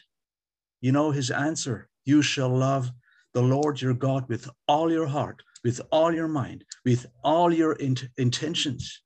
You 0.81 0.93
know 0.93 1.11
his 1.11 1.31
answer 1.31 1.89
You 2.05 2.23
shall 2.23 2.49
love 2.49 2.91
the 3.35 3.43
Lord 3.43 3.81
your 3.81 3.95
God 3.95 4.29
with 4.29 4.49
all 4.69 4.93
your 4.93 5.07
heart, 5.07 5.43
with 5.65 5.81
all 5.91 6.13
your 6.15 6.29
mind, 6.29 6.65
with 6.85 7.07
all 7.25 7.53
your 7.53 7.73
int- 7.75 8.09
intentions 8.19 9.03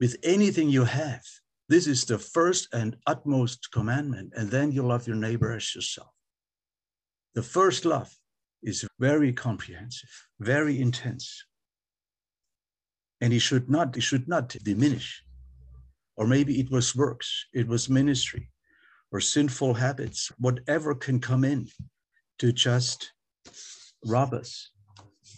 with 0.00 0.16
anything 0.22 0.68
you 0.68 0.84
have. 0.84 1.22
This 1.68 1.86
is 1.86 2.04
the 2.04 2.18
first 2.18 2.68
and 2.72 2.96
utmost 3.06 3.70
commandment. 3.72 4.32
And 4.36 4.50
then 4.50 4.72
you 4.72 4.82
love 4.82 5.06
your 5.06 5.16
neighbor 5.16 5.52
as 5.52 5.74
yourself. 5.74 6.15
The 7.36 7.42
first 7.42 7.84
love 7.84 8.10
is 8.62 8.88
very 8.98 9.30
comprehensive, 9.30 10.08
very 10.40 10.80
intense. 10.80 11.44
And 13.20 13.30
he 13.30 13.38
should 13.38 13.68
not, 13.68 13.94
he 13.94 14.00
should 14.00 14.26
not 14.26 14.48
diminish. 14.64 15.22
Or 16.16 16.26
maybe 16.26 16.58
it 16.58 16.70
was 16.70 16.96
works, 16.96 17.44
it 17.52 17.68
was 17.68 17.90
ministry, 17.90 18.50
or 19.12 19.20
sinful 19.20 19.74
habits, 19.74 20.32
whatever 20.38 20.94
can 20.94 21.20
come 21.20 21.44
in 21.44 21.68
to 22.38 22.52
just 22.52 23.12
rob 24.02 24.32
us 24.32 24.70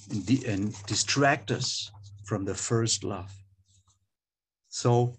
and, 0.08 0.44
and 0.44 0.86
distract 0.86 1.50
us 1.50 1.90
from 2.26 2.44
the 2.44 2.54
first 2.54 3.02
love. 3.02 3.32
So 4.68 5.16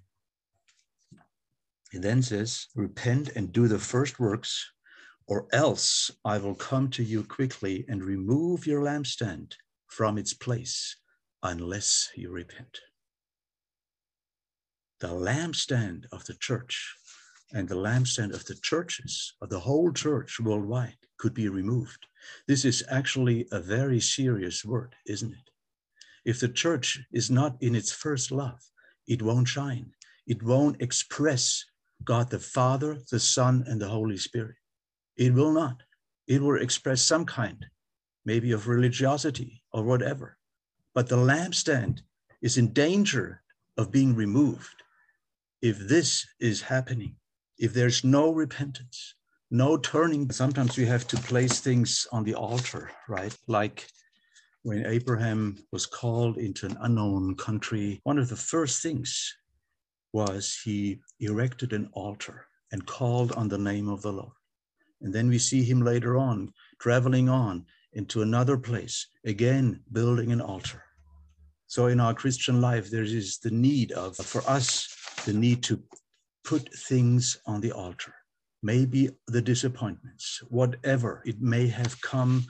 he 1.91 1.97
then 1.97 2.21
says, 2.21 2.67
Repent 2.73 3.31
and 3.35 3.51
do 3.51 3.67
the 3.67 3.79
first 3.79 4.17
works, 4.17 4.71
or 5.29 5.45
else 5.53 6.09
I 6.25 6.39
will 6.39 6.55
come 6.55 6.89
to 6.89 7.03
you 7.03 7.23
quickly 7.23 7.85
and 7.87 8.03
remove 8.03 8.65
your 8.65 8.81
lampstand 8.81 9.53
from 9.85 10.17
its 10.17 10.33
place 10.33 10.97
unless 11.43 12.09
you 12.15 12.31
repent. 12.31 12.79
The 14.99 15.09
lampstand 15.09 16.05
of 16.11 16.25
the 16.25 16.33
church 16.33 16.95
and 17.53 17.69
the 17.69 17.75
lampstand 17.75 18.33
of 18.33 18.43
the 18.45 18.55
churches, 18.55 19.35
of 19.39 19.49
the 19.49 19.59
whole 19.59 19.91
church 19.91 20.39
worldwide, 20.39 20.97
could 21.19 21.35
be 21.35 21.47
removed. 21.47 22.07
This 22.47 22.65
is 22.65 22.83
actually 22.89 23.47
a 23.51 23.59
very 23.59 23.99
serious 23.99 24.65
word, 24.65 24.95
isn't 25.05 25.31
it? 25.31 25.49
If 26.25 26.39
the 26.39 26.49
church 26.49 26.99
is 27.11 27.29
not 27.29 27.55
in 27.61 27.75
its 27.75 27.91
first 27.91 28.31
love, 28.31 28.61
it 29.07 29.21
won't 29.21 29.47
shine. 29.47 29.91
It 30.25 30.41
won't 30.41 30.81
express 30.81 31.65
God 32.03 32.31
the 32.31 32.39
Father, 32.39 32.97
the 33.11 33.19
Son, 33.19 33.63
and 33.67 33.79
the 33.79 33.89
Holy 33.89 34.17
Spirit. 34.17 34.55
It 35.19 35.33
will 35.33 35.51
not. 35.51 35.83
It 36.27 36.41
will 36.41 36.61
express 36.61 37.01
some 37.01 37.25
kind, 37.25 37.65
maybe 38.23 38.53
of 38.53 38.69
religiosity 38.69 39.61
or 39.73 39.83
whatever. 39.83 40.37
But 40.95 41.09
the 41.09 41.17
lampstand 41.17 41.99
is 42.41 42.57
in 42.57 42.71
danger 42.71 43.43
of 43.77 43.91
being 43.91 44.15
removed 44.15 44.81
if 45.61 45.77
this 45.77 46.25
is 46.39 46.61
happening, 46.61 47.17
if 47.57 47.73
there's 47.73 48.05
no 48.05 48.31
repentance, 48.31 49.15
no 49.51 49.75
turning. 49.77 50.31
Sometimes 50.31 50.77
we 50.77 50.85
have 50.85 51.05
to 51.09 51.17
place 51.17 51.59
things 51.59 52.07
on 52.13 52.23
the 52.23 52.35
altar, 52.35 52.89
right? 53.09 53.35
Like 53.47 53.89
when 54.63 54.85
Abraham 54.85 55.57
was 55.73 55.85
called 55.85 56.37
into 56.37 56.65
an 56.65 56.77
unknown 56.79 57.35
country, 57.35 57.99
one 58.03 58.19
of 58.19 58.29
the 58.29 58.37
first 58.37 58.81
things 58.81 59.35
was 60.13 60.57
he 60.63 61.01
erected 61.19 61.73
an 61.73 61.89
altar 61.91 62.45
and 62.71 62.85
called 62.85 63.33
on 63.33 63.49
the 63.49 63.57
name 63.57 63.89
of 63.89 64.01
the 64.01 64.13
Lord. 64.13 64.38
And 65.01 65.13
then 65.13 65.29
we 65.29 65.39
see 65.39 65.63
him 65.63 65.81
later 65.81 66.17
on 66.17 66.53
traveling 66.79 67.29
on 67.29 67.65
into 67.93 68.21
another 68.21 68.57
place, 68.57 69.07
again 69.25 69.81
building 69.91 70.31
an 70.31 70.41
altar. 70.41 70.83
So 71.67 71.87
in 71.87 71.99
our 71.99 72.13
Christian 72.13 72.61
life, 72.61 72.89
there 72.89 73.03
is 73.03 73.39
the 73.39 73.51
need 73.51 73.91
of, 73.91 74.15
for 74.17 74.41
us, 74.49 74.95
the 75.25 75.33
need 75.33 75.63
to 75.63 75.81
put 76.43 76.73
things 76.73 77.37
on 77.45 77.61
the 77.61 77.71
altar. 77.71 78.13
Maybe 78.63 79.09
the 79.27 79.41
disappointments, 79.41 80.41
whatever 80.49 81.21
it 81.25 81.41
may 81.41 81.67
have 81.67 82.01
come 82.01 82.45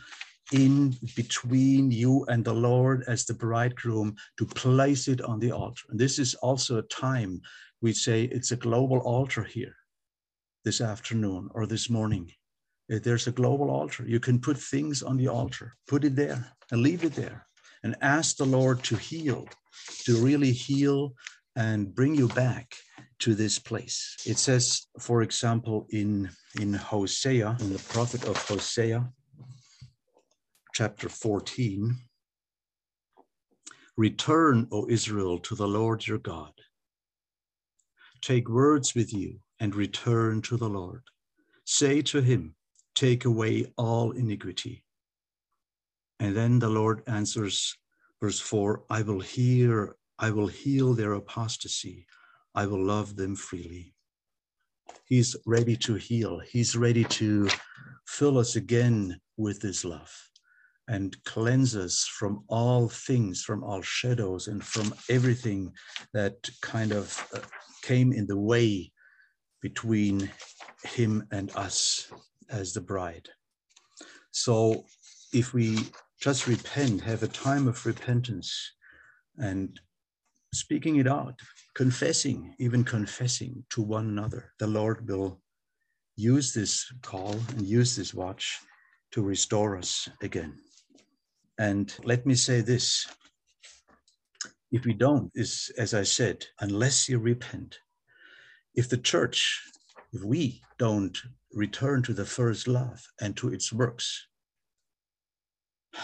in 0.51 0.96
between 1.15 1.91
you 1.91 2.25
and 2.25 2.44
the 2.44 2.53
Lord 2.53 3.03
as 3.08 3.25
the 3.25 3.34
bridegroom 3.34 4.15
to 4.38 4.46
place 4.46 5.08
it 5.08 5.22
on 5.22 5.39
the 5.39 5.51
altar. 5.51 5.84
And 5.89 6.00
this 6.00 6.18
is 6.18 6.34
also 6.36 6.77
a 6.77 6.84
time 6.84 7.41
we 7.82 7.94
say 7.94 8.24
it's 8.24 8.51
a 8.51 8.58
global 8.58 9.00
altar 9.00 9.44
here 9.44 9.75
this 10.65 10.82
afternoon 10.82 11.50
or 11.53 11.65
this 11.65 11.89
morning. 11.89 12.32
Uh, 12.91 13.00
there's 13.03 13.27
a 13.27 13.31
global 13.31 13.69
altar. 13.69 14.03
You 14.08 14.19
can 14.19 14.39
put 14.39 14.58
things 14.58 15.03
on 15.03 15.17
the 15.17 15.27
altar, 15.27 15.74
put 15.88 16.03
it 16.03 16.15
there 16.15 16.53
and 16.72 16.81
leave 16.81 17.03
it 17.03 17.13
there 17.13 17.46
and 17.84 17.96
ask 18.01 18.38
the 18.38 18.46
Lord 18.46 18.84
to 18.86 18.96
heal, 18.96 19.48
to 20.05 20.17
really 20.17 20.51
heal 20.51 21.13
and 21.55 21.93
bring 21.93 22.15
you 22.15 22.27
back 22.29 22.75
to 23.19 23.36
this 23.36 23.60
place. 23.60 24.15
It 24.25 24.38
says, 24.38 24.88
for 25.00 25.22
example, 25.22 25.88
in, 25.89 26.29
in 26.60 26.74
Hosea, 26.74 27.58
in 27.60 27.74
the 27.74 27.79
prophet 27.79 28.24
of 28.25 28.38
Hosea, 28.48 29.10
chapter 30.74 31.10
14 31.10 31.96
Return, 33.98 34.65
O 34.72 34.88
Israel, 34.88 35.39
to 35.39 35.55
the 35.55 35.67
Lord 35.67 36.08
your 36.08 36.19
God. 36.19 36.53
Take 38.22 38.48
words 38.48 38.96
with 38.96 39.13
you 39.13 39.41
and 39.60 39.75
return 39.75 40.41
to 40.43 40.55
the 40.55 40.69
Lord. 40.69 41.03
Say 41.65 42.01
to 42.03 42.22
him, 42.22 42.55
Take 43.00 43.24
away 43.24 43.65
all 43.77 44.12
iniquity. 44.12 44.84
And 46.20 46.36
then 46.36 46.60
the 46.60 46.68
Lord 46.68 47.01
answers, 47.08 47.77
verse 48.20 48.41
4 48.41 48.84
I 48.89 49.03
will 49.03 49.22
hear, 49.22 49.96
I 50.20 50.32
will 50.32 50.48
heal 50.48 50.94
their 50.94 51.13
apostasy. 51.13 52.06
I 52.53 52.65
will 52.65 52.84
love 52.84 53.15
them 53.15 53.38
freely. 53.38 53.94
He's 55.06 55.34
ready 55.46 55.77
to 55.77 55.94
heal. 55.96 56.39
He's 56.39 56.75
ready 56.75 57.06
to 57.06 57.48
fill 58.06 58.38
us 58.38 58.58
again 58.58 59.22
with 59.38 59.62
his 59.62 59.86
love 59.86 60.13
and 60.89 61.15
cleanse 61.24 61.77
us 61.77 62.03
from 62.03 62.44
all 62.50 62.89
things, 62.89 63.44
from 63.44 63.63
all 63.63 63.82
shadows, 63.82 64.50
and 64.50 64.62
from 64.62 64.94
everything 65.10 65.72
that 66.14 66.50
kind 66.62 66.92
of 66.92 67.25
uh, 67.33 67.40
came 67.81 68.12
in 68.12 68.27
the 68.27 68.38
way 68.38 68.92
between 69.62 70.29
him 70.83 71.25
and 71.31 71.55
us 71.55 72.12
as 72.50 72.74
the 72.74 72.81
bride. 72.81 73.29
So 74.31 74.85
if 75.33 75.53
we 75.53 75.79
just 76.22 76.48
repent, 76.48 77.01
have 77.01 77.24
a 77.24 77.27
time 77.27 77.68
of 77.68 77.85
repentance 77.85 78.74
and 79.38 79.79
speaking 80.53 80.98
it 80.98 81.07
out, 81.07 81.40
confessing, 81.75 82.55
even 82.59 82.83
confessing 82.83 83.64
to 83.70 83.81
one 83.81 84.07
another, 84.07 84.53
the 84.59 84.68
Lord 84.68 85.07
will 85.07 85.42
use 86.16 86.53
this 86.53 86.92
call 87.01 87.35
and 87.50 87.66
use 87.66 87.96
this 87.96 88.14
watch 88.14 88.59
to 89.12 89.22
restore 89.22 89.77
us 89.77 90.09
again. 90.22 90.57
And 91.57 91.94
let 92.03 92.25
me 92.25 92.35
say 92.35 92.62
this 92.62 93.07
if 94.72 94.85
we 94.85 94.94
don't, 94.94 95.31
is 95.35 95.72
as 95.77 95.94
I 95.94 96.03
said, 96.03 96.46
unless 96.59 97.09
you 97.09 97.18
repent, 97.20 97.79
if 98.75 98.88
the 98.88 98.98
church, 98.98 99.64
if 100.11 100.24
we 100.24 100.61
don't 100.77 101.17
return 101.53 102.01
to 102.03 102.13
the 102.13 102.25
first 102.25 102.67
love 102.67 103.05
and 103.22 103.35
to 103.37 103.53
its 103.53 103.72
works, 103.72 104.27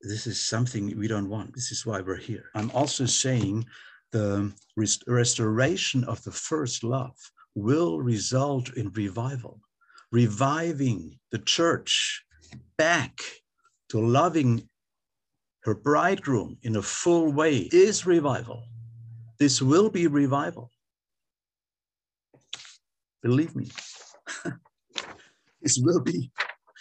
this 0.00 0.26
is 0.26 0.40
something 0.40 0.96
we 0.98 1.08
don't 1.08 1.28
want. 1.28 1.54
This 1.54 1.70
is 1.70 1.86
why 1.86 2.00
we're 2.00 2.16
here. 2.16 2.46
I'm 2.54 2.70
also 2.72 3.06
saying 3.06 3.66
the 4.10 4.52
rest- 4.76 5.04
restoration 5.06 6.04
of 6.04 6.22
the 6.24 6.32
first 6.32 6.84
love 6.84 7.16
will 7.54 8.00
result 8.00 8.72
in 8.74 8.90
revival, 8.90 9.60
reviving 10.10 11.18
the 11.30 11.38
church 11.38 12.24
back 12.76 13.20
to 13.90 14.00
loving 14.00 14.68
her 15.64 15.74
bridegroom 15.74 16.58
in 16.62 16.76
a 16.76 16.82
full 16.82 17.32
way 17.32 17.68
is 17.72 18.04
revival. 18.06 18.64
This 19.38 19.62
will 19.62 19.90
be 19.90 20.06
revival. 20.06 20.70
Believe 23.22 23.54
me. 23.54 23.70
this 25.62 25.78
will 25.78 26.00
be. 26.00 26.30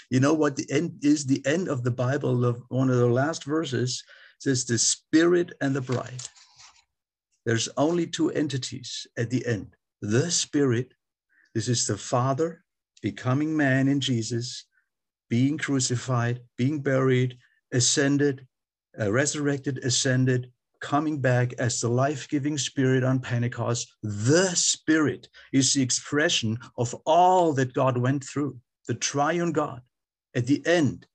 You 0.09 0.19
know 0.19 0.33
what 0.33 0.55
the 0.55 0.69
end 0.69 0.99
is 1.03 1.25
the 1.25 1.45
end 1.45 1.67
of 1.67 1.83
the 1.83 1.91
Bible 1.91 2.43
of 2.45 2.61
one 2.69 2.89
of 2.89 2.97
the 2.97 3.07
last 3.07 3.45
verses 3.45 4.03
says 4.39 4.65
the 4.65 4.77
spirit 4.77 5.53
and 5.61 5.75
the 5.75 5.81
bride. 5.81 6.23
There's 7.45 7.69
only 7.77 8.07
two 8.07 8.31
entities 8.31 9.07
at 9.17 9.29
the 9.29 9.45
end. 9.45 9.75
The 10.01 10.31
spirit, 10.31 10.93
this 11.53 11.67
is 11.67 11.87
the 11.87 11.97
Father 11.97 12.63
becoming 13.01 13.55
man 13.55 13.87
in 13.87 13.99
Jesus, 13.99 14.65
being 15.29 15.57
crucified, 15.57 16.41
being 16.57 16.81
buried, 16.81 17.37
ascended, 17.71 18.45
uh, 18.99 19.11
resurrected, 19.11 19.79
ascended, 19.83 20.51
coming 20.81 21.19
back 21.19 21.53
as 21.53 21.79
the 21.79 21.87
life 21.87 22.27
giving 22.27 22.57
spirit 22.57 23.03
on 23.03 23.19
Pentecost. 23.19 23.93
The 24.03 24.49
spirit 24.55 25.29
is 25.53 25.73
the 25.73 25.81
expression 25.81 26.57
of 26.77 26.93
all 27.05 27.53
that 27.53 27.73
God 27.73 27.97
went 27.97 28.23
through, 28.23 28.57
the 28.87 28.95
triune 28.95 29.51
God. 29.51 29.81
At 30.35 30.47
the 30.47 30.65
end, 30.65 31.07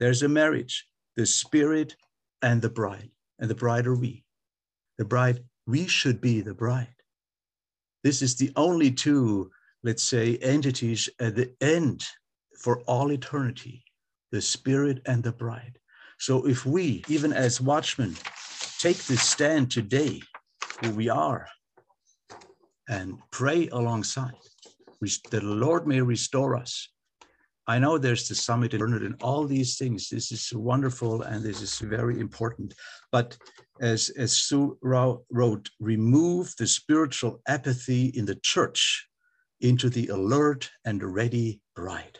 there's 0.00 0.22
a 0.22 0.28
marriage, 0.28 0.86
the 1.16 1.26
spirit 1.26 1.96
and 2.42 2.60
the 2.60 2.68
bride. 2.68 3.10
And 3.38 3.50
the 3.50 3.54
bride 3.54 3.86
are 3.86 3.96
we. 3.96 4.24
The 4.98 5.04
bride, 5.04 5.40
we 5.66 5.86
should 5.86 6.20
be 6.20 6.40
the 6.40 6.54
bride. 6.54 6.88
This 8.04 8.20
is 8.20 8.36
the 8.36 8.52
only 8.54 8.90
two, 8.90 9.50
let's 9.82 10.02
say, 10.02 10.36
entities 10.36 11.08
at 11.18 11.36
the 11.36 11.50
end 11.60 12.04
for 12.58 12.80
all 12.82 13.10
eternity, 13.10 13.82
the 14.30 14.42
Spirit 14.42 15.00
and 15.06 15.22
the 15.22 15.32
bride. 15.32 15.78
So 16.18 16.46
if 16.46 16.66
we, 16.66 17.02
even 17.08 17.32
as 17.32 17.60
watchmen, 17.60 18.14
take 18.84 19.06
this 19.06 19.22
stand 19.22 19.70
today, 19.70 20.20
who 20.82 20.90
we 20.90 21.08
are, 21.08 21.48
and 22.86 23.16
pray 23.30 23.66
alongside, 23.68 24.34
that 25.00 25.30
the 25.30 25.40
Lord 25.40 25.86
may 25.86 26.02
restore 26.02 26.54
us. 26.54 26.90
I 27.66 27.78
know 27.78 27.96
there's 27.96 28.28
the 28.28 28.34
summit 28.34 28.74
in 28.74 28.82
and 28.82 29.16
all 29.22 29.46
these 29.46 29.78
things. 29.78 30.10
This 30.10 30.30
is 30.32 30.52
wonderful 30.52 31.22
and 31.22 31.42
this 31.42 31.62
is 31.62 31.78
very 31.78 32.20
important. 32.20 32.74
But 33.10 33.38
as, 33.80 34.10
as 34.18 34.36
Sue 34.36 34.76
Rao 34.82 35.22
wrote, 35.30 35.70
remove 35.80 36.52
the 36.58 36.66
spiritual 36.66 37.40
apathy 37.48 38.08
in 38.08 38.26
the 38.26 38.38
church 38.42 39.08
into 39.62 39.88
the 39.88 40.08
alert 40.08 40.70
and 40.84 41.02
ready 41.02 41.62
bride. 41.74 42.18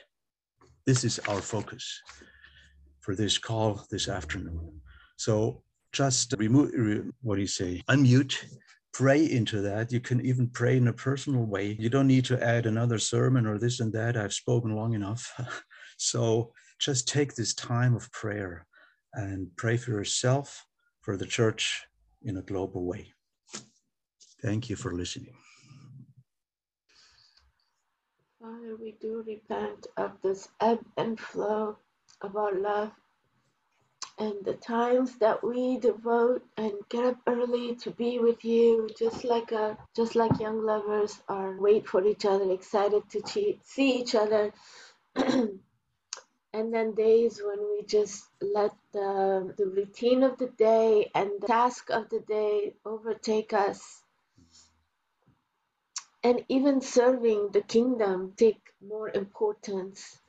This 0.86 1.04
is 1.04 1.18
our 1.28 1.42
focus 1.42 2.00
for 3.02 3.14
this 3.14 3.36
call 3.36 3.84
this 3.90 4.08
afternoon. 4.08 4.80
So 5.18 5.62
just 5.94 6.34
remove, 6.36 7.12
what 7.22 7.36
do 7.36 7.40
you 7.40 7.46
say, 7.46 7.82
unmute, 7.88 8.36
pray 8.92 9.24
into 9.24 9.60
that. 9.62 9.92
You 9.92 10.00
can 10.00 10.20
even 10.26 10.48
pray 10.48 10.76
in 10.76 10.88
a 10.88 10.92
personal 10.92 11.44
way. 11.44 11.76
You 11.78 11.88
don't 11.88 12.08
need 12.08 12.24
to 12.26 12.42
add 12.42 12.66
another 12.66 12.98
sermon 12.98 13.46
or 13.46 13.58
this 13.58 13.80
and 13.80 13.92
that. 13.92 14.16
I've 14.16 14.34
spoken 14.34 14.74
long 14.74 14.94
enough. 14.94 15.32
so 15.96 16.52
just 16.80 17.08
take 17.08 17.34
this 17.34 17.54
time 17.54 17.94
of 17.94 18.10
prayer 18.12 18.66
and 19.14 19.48
pray 19.56 19.76
for 19.76 19.92
yourself, 19.92 20.66
for 21.00 21.16
the 21.16 21.26
church 21.26 21.84
in 22.22 22.36
a 22.36 22.42
global 22.42 22.84
way. 22.84 23.12
Thank 24.42 24.68
you 24.68 24.76
for 24.76 24.92
listening. 24.92 25.34
Father, 28.40 28.76
we 28.78 28.96
do 29.00 29.24
repent 29.26 29.86
of 29.96 30.12
this 30.22 30.48
ebb 30.60 30.80
and 30.96 31.18
flow 31.18 31.78
of 32.20 32.36
our 32.36 32.54
love 32.54 32.92
and 34.18 34.44
the 34.44 34.54
times 34.54 35.16
that 35.18 35.42
we 35.42 35.76
devote 35.78 36.42
and 36.56 36.72
get 36.88 37.04
up 37.04 37.16
early 37.26 37.74
to 37.74 37.90
be 37.90 38.18
with 38.18 38.44
you 38.44 38.88
just 38.96 39.24
like 39.24 39.50
a 39.50 39.76
just 39.96 40.14
like 40.14 40.38
young 40.38 40.64
lovers 40.64 41.20
are 41.28 41.56
wait 41.58 41.88
for 41.88 42.04
each 42.06 42.24
other 42.24 42.50
excited 42.52 43.02
to 43.10 43.20
see 43.64 43.98
each 44.00 44.14
other. 44.14 44.52
And 46.54 46.72
then 46.72 46.94
days 46.94 47.42
when 47.44 47.58
we 47.68 47.82
just 47.84 48.28
let 48.40 48.70
the, 48.92 49.52
the 49.58 49.66
routine 49.66 50.22
of 50.22 50.38
the 50.38 50.46
day 50.46 51.10
and 51.12 51.32
the 51.40 51.48
task 51.48 51.90
of 51.90 52.08
the 52.10 52.20
day 52.20 52.74
overtake 52.86 53.52
us. 53.52 54.04
And 56.22 56.44
even 56.48 56.80
serving 56.80 57.48
the 57.52 57.60
kingdom 57.60 58.34
take 58.36 58.60
more 58.80 59.08
importance 59.08 60.20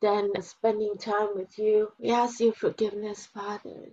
than 0.00 0.40
spending 0.42 0.96
time 0.96 1.30
with 1.34 1.58
you. 1.58 1.92
We 1.98 2.10
ask 2.10 2.40
you 2.40 2.52
forgiveness, 2.52 3.26
Father. 3.26 3.90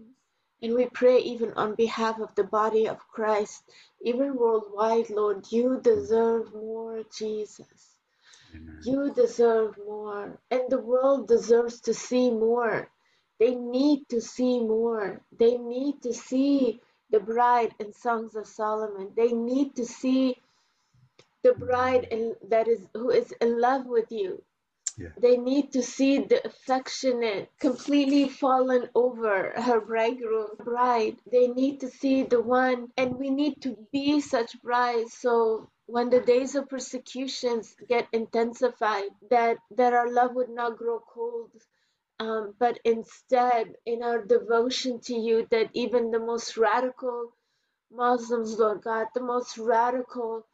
And 0.62 0.74
we 0.74 0.86
pray 0.88 1.20
even 1.20 1.54
on 1.54 1.76
behalf 1.76 2.20
of 2.20 2.34
the 2.36 2.44
body 2.44 2.88
of 2.88 3.08
Christ, 3.08 3.64
even 4.02 4.36
worldwide, 4.36 5.10
Lord, 5.10 5.52
you 5.52 5.80
deserve 5.82 6.54
more, 6.54 7.04
Jesus. 7.18 7.96
Amen. 8.56 8.80
You 8.84 9.14
deserve 9.14 9.78
more. 9.86 10.40
And 10.50 10.64
the 10.70 10.80
world 10.80 11.28
deserves 11.28 11.82
to 11.82 11.94
see 11.94 12.32
more. 12.32 12.90
They 13.40 13.56
need 13.56 14.08
to 14.10 14.22
see 14.22 14.60
more. 14.60 15.22
They 15.38 15.58
need 15.58 16.02
to 16.04 16.14
see 16.14 16.82
the 17.10 17.20
bride 17.20 17.76
in 17.80 17.94
Songs 17.94 18.36
of 18.36 18.48
Solomon. 18.48 19.12
They 19.16 19.32
need 19.34 19.76
to 19.76 19.86
see 19.86 20.42
the 21.44 21.54
bride 21.54 22.08
that 22.50 22.68
is 22.68 22.88
who 22.94 23.12
is 23.12 23.32
in 23.34 23.60
love 23.62 23.86
with 23.86 24.12
you 24.12 24.42
yeah. 24.98 25.10
They 25.22 25.38
need 25.38 25.74
to 25.74 25.84
see 25.84 26.20
the 26.20 26.46
affectionate, 26.46 27.52
completely 27.60 28.30
fallen 28.30 28.90
over 28.96 29.54
her 29.56 29.82
bridegroom 29.82 30.50
bride. 30.64 31.18
They 31.32 31.48
need 31.48 31.82
to 31.82 31.90
see 31.90 32.24
the 32.24 32.42
one, 32.42 32.90
and 32.98 33.18
we 33.18 33.30
need 33.30 33.62
to 33.64 33.78
be 33.92 34.22
such 34.22 34.62
brides. 34.62 35.14
So 35.14 35.70
when 35.88 36.10
the 36.10 36.22
days 36.22 36.56
of 36.56 36.70
persecutions 36.70 37.76
get 37.90 38.08
intensified, 38.14 39.12
that 39.32 39.58
that 39.72 39.94
our 39.94 40.12
love 40.12 40.36
would 40.36 40.50
not 40.50 40.78
grow 40.78 41.00
cold. 41.14 41.52
Um, 42.20 42.56
but 42.60 42.80
instead, 42.86 43.76
in 43.86 44.04
our 44.04 44.24
devotion 44.26 45.02
to 45.02 45.16
you, 45.16 45.48
that 45.52 45.70
even 45.74 46.12
the 46.12 46.20
most 46.20 46.58
radical 46.58 47.34
Muslims, 47.92 48.60
Lord 48.60 48.82
God, 48.84 49.08
the 49.16 49.22
most 49.22 49.58
radical 49.58 50.46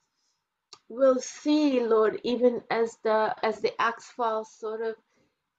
will 0.91 1.19
see, 1.19 1.81
Lord, 1.81 2.21
even 2.23 2.63
as 2.71 2.97
the 3.03 3.35
as 3.43 3.61
the 3.61 3.73
axe 3.81 4.07
falls, 4.11 4.53
sort 4.53 4.81
of, 4.81 4.95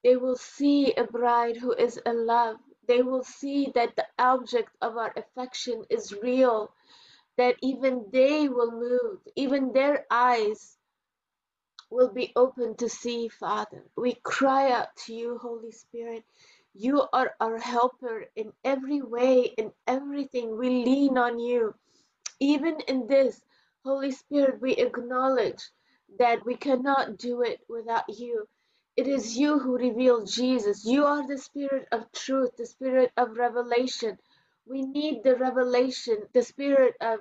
they 0.04 0.16
will 0.16 0.36
see 0.36 0.94
a 0.94 1.04
bride 1.04 1.56
who 1.58 1.72
is 1.74 1.98
in 1.98 2.26
love. 2.26 2.56
They 2.88 3.02
will 3.02 3.24
see 3.24 3.72
that 3.74 3.96
the 3.96 4.06
object 4.18 4.70
of 4.82 4.96
our 4.96 5.12
affection 5.16 5.84
is 5.90 6.14
real, 6.22 6.72
that 7.38 7.56
even 7.62 8.06
they 8.12 8.48
will 8.48 8.72
move, 8.72 9.20
even 9.36 9.72
their 9.72 10.06
eyes 10.10 10.76
will 11.90 12.12
be 12.12 12.32
open 12.36 12.76
to 12.76 12.88
see, 12.88 13.28
Father. 13.28 13.84
We 13.96 14.14
cry 14.22 14.72
out 14.72 14.96
to 15.06 15.14
you, 15.14 15.38
Holy 15.38 15.72
Spirit. 15.72 16.24
You 16.74 17.02
are 17.12 17.34
our 17.40 17.58
helper 17.58 18.26
in 18.36 18.52
every 18.64 19.02
way, 19.02 19.54
in 19.58 19.72
everything. 19.86 20.58
We 20.58 20.68
lean 20.84 21.18
on 21.18 21.38
you. 21.38 21.74
Even 22.40 22.78
in 22.88 23.06
this, 23.08 23.40
Holy 23.84 24.12
Spirit, 24.12 24.60
we 24.60 24.74
acknowledge 24.74 25.62
that 26.18 26.44
we 26.46 26.56
cannot 26.56 27.18
do 27.18 27.42
it 27.42 27.60
without 27.68 28.04
you. 28.10 28.46
It 28.96 29.08
is 29.08 29.38
you 29.38 29.58
who 29.58 29.78
revealed 29.78 30.28
Jesus. 30.30 30.84
You 30.84 31.06
are 31.06 31.26
the 31.26 31.38
Spirit 31.38 31.88
of 31.92 32.12
truth, 32.12 32.56
the 32.58 32.66
Spirit 32.66 33.12
of 33.16 33.38
revelation. 33.38 34.18
We 34.66 34.82
need 34.82 35.24
the 35.24 35.36
revelation, 35.36 36.18
the 36.34 36.42
Spirit 36.42 36.94
of 37.00 37.20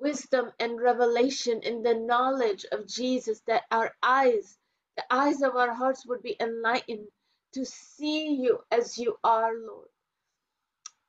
wisdom 0.00 0.52
and 0.60 0.80
revelation 0.80 1.62
in 1.62 1.82
the 1.84 1.94
knowledge 1.94 2.66
of 2.72 2.88
Jesus, 2.88 3.40
that 3.46 3.64
our 3.70 3.94
eyes, 4.02 4.58
the 4.96 5.04
eyes 5.10 5.42
of 5.42 5.56
our 5.56 5.72
hearts 5.74 6.06
would 6.06 6.22
be 6.22 6.36
enlightened 6.40 7.08
to 7.54 7.64
see 7.66 8.34
you 8.34 8.60
as 8.72 8.98
you 8.98 9.16
are, 9.24 9.52
Lord. 9.54 9.88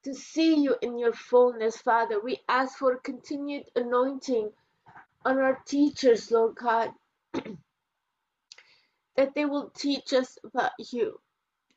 To 0.05 0.15
see 0.15 0.55
you 0.55 0.75
in 0.81 0.97
your 0.99 1.13
fullness, 1.13 1.77
Father. 1.77 2.19
We 2.21 2.39
ask 2.49 2.77
for 2.79 2.97
continued 2.97 3.65
anointing 3.75 4.51
on 5.25 5.39
our 5.39 5.59
teachers, 5.65 6.31
Lord 6.31 6.55
God, 6.55 6.91
that 9.17 9.35
they 9.35 9.45
will 9.45 9.71
teach 9.77 10.13
us 10.13 10.37
about 10.43 10.71
you, 10.91 11.19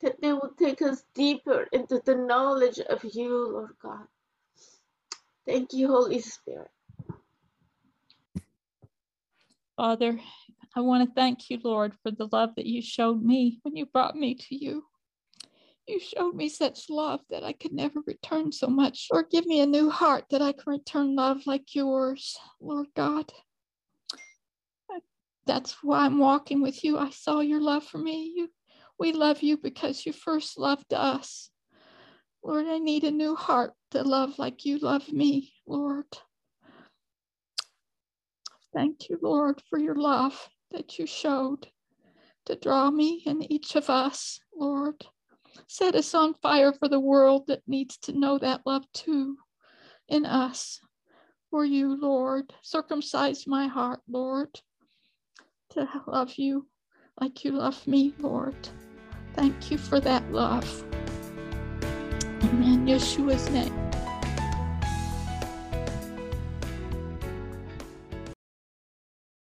that 0.01 0.21
they 0.21 0.33
will 0.33 0.53
take 0.59 0.81
us 0.81 1.03
deeper 1.15 1.67
into 1.71 2.01
the 2.05 2.15
knowledge 2.15 2.79
of 2.79 3.03
you, 3.13 3.51
Lord 3.53 3.75
God. 3.81 4.07
Thank 5.45 5.73
you, 5.73 5.87
Holy 5.87 6.19
Spirit. 6.19 6.71
Father, 9.77 10.19
I 10.75 10.81
want 10.81 11.07
to 11.07 11.15
thank 11.15 11.49
you, 11.49 11.59
Lord, 11.63 11.93
for 12.03 12.11
the 12.11 12.27
love 12.31 12.55
that 12.55 12.65
you 12.65 12.81
showed 12.81 13.23
me 13.23 13.59
when 13.63 13.75
you 13.75 13.85
brought 13.85 14.15
me 14.15 14.35
to 14.35 14.55
you. 14.55 14.83
You 15.87 16.01
showed 16.01 16.35
me 16.35 16.49
such 16.49 16.89
love 16.89 17.21
that 17.29 17.45
I 17.45 17.53
could 17.53 17.71
never 17.71 18.01
return 18.05 18.51
so 18.51 18.67
much, 18.67 19.07
or 19.09 19.23
give 19.23 19.45
me 19.45 19.61
a 19.61 19.65
new 19.65 19.89
heart 19.89 20.25
that 20.31 20.41
I 20.41 20.51
can 20.51 20.63
return 20.67 21.15
love 21.15 21.47
like 21.47 21.73
yours, 21.73 22.37
Lord 22.59 22.87
God. 22.93 23.31
That's 25.45 25.77
why 25.81 25.99
I'm 26.05 26.19
walking 26.19 26.61
with 26.61 26.83
you. 26.83 26.97
I 26.97 27.09
saw 27.11 27.39
your 27.39 27.61
love 27.61 27.85
for 27.85 27.99
me. 27.99 28.33
You, 28.35 28.49
we 28.99 29.13
love 29.13 29.41
you 29.41 29.55
because 29.55 30.05
you 30.05 30.11
first 30.11 30.59
loved 30.59 30.93
us. 30.93 31.49
Lord, 32.43 32.65
I 32.67 32.79
need 32.79 33.05
a 33.05 33.11
new 33.11 33.35
heart 33.35 33.73
to 33.91 34.03
love 34.03 34.37
like 34.37 34.65
you 34.65 34.79
love 34.79 35.09
me, 35.09 35.53
Lord. 35.65 36.05
Thank 38.73 39.09
you, 39.09 39.17
Lord, 39.21 39.61
for 39.69 39.79
your 39.79 39.95
love 39.95 40.49
that 40.71 40.99
you 40.99 41.07
showed 41.07 41.67
to 42.45 42.55
draw 42.55 42.91
me 42.91 43.23
and 43.25 43.49
each 43.49 43.77
of 43.77 43.89
us, 43.89 44.41
Lord. 44.53 45.05
Set 45.67 45.95
us 45.95 46.13
on 46.13 46.33
fire 46.35 46.71
for 46.73 46.87
the 46.87 46.99
world 46.99 47.47
that 47.47 47.63
needs 47.67 47.97
to 47.97 48.17
know 48.17 48.37
that 48.37 48.61
love 48.65 48.85
too 48.93 49.37
in 50.07 50.25
us. 50.25 50.79
For 51.49 51.63
you, 51.63 51.99
Lord. 51.99 52.53
Circumcise 52.61 53.47
my 53.47 53.67
heart, 53.67 54.01
Lord, 54.07 54.59
to 55.69 55.87
love 56.05 56.33
you 56.35 56.67
like 57.19 57.45
you 57.45 57.51
love 57.53 57.87
me, 57.87 58.13
Lord. 58.19 58.55
Thank 59.33 59.71
you 59.71 59.77
for 59.77 59.99
that 60.01 60.29
love. 60.31 60.83
In 62.41 62.85
Yeshua's 62.85 63.49
name. 63.49 63.86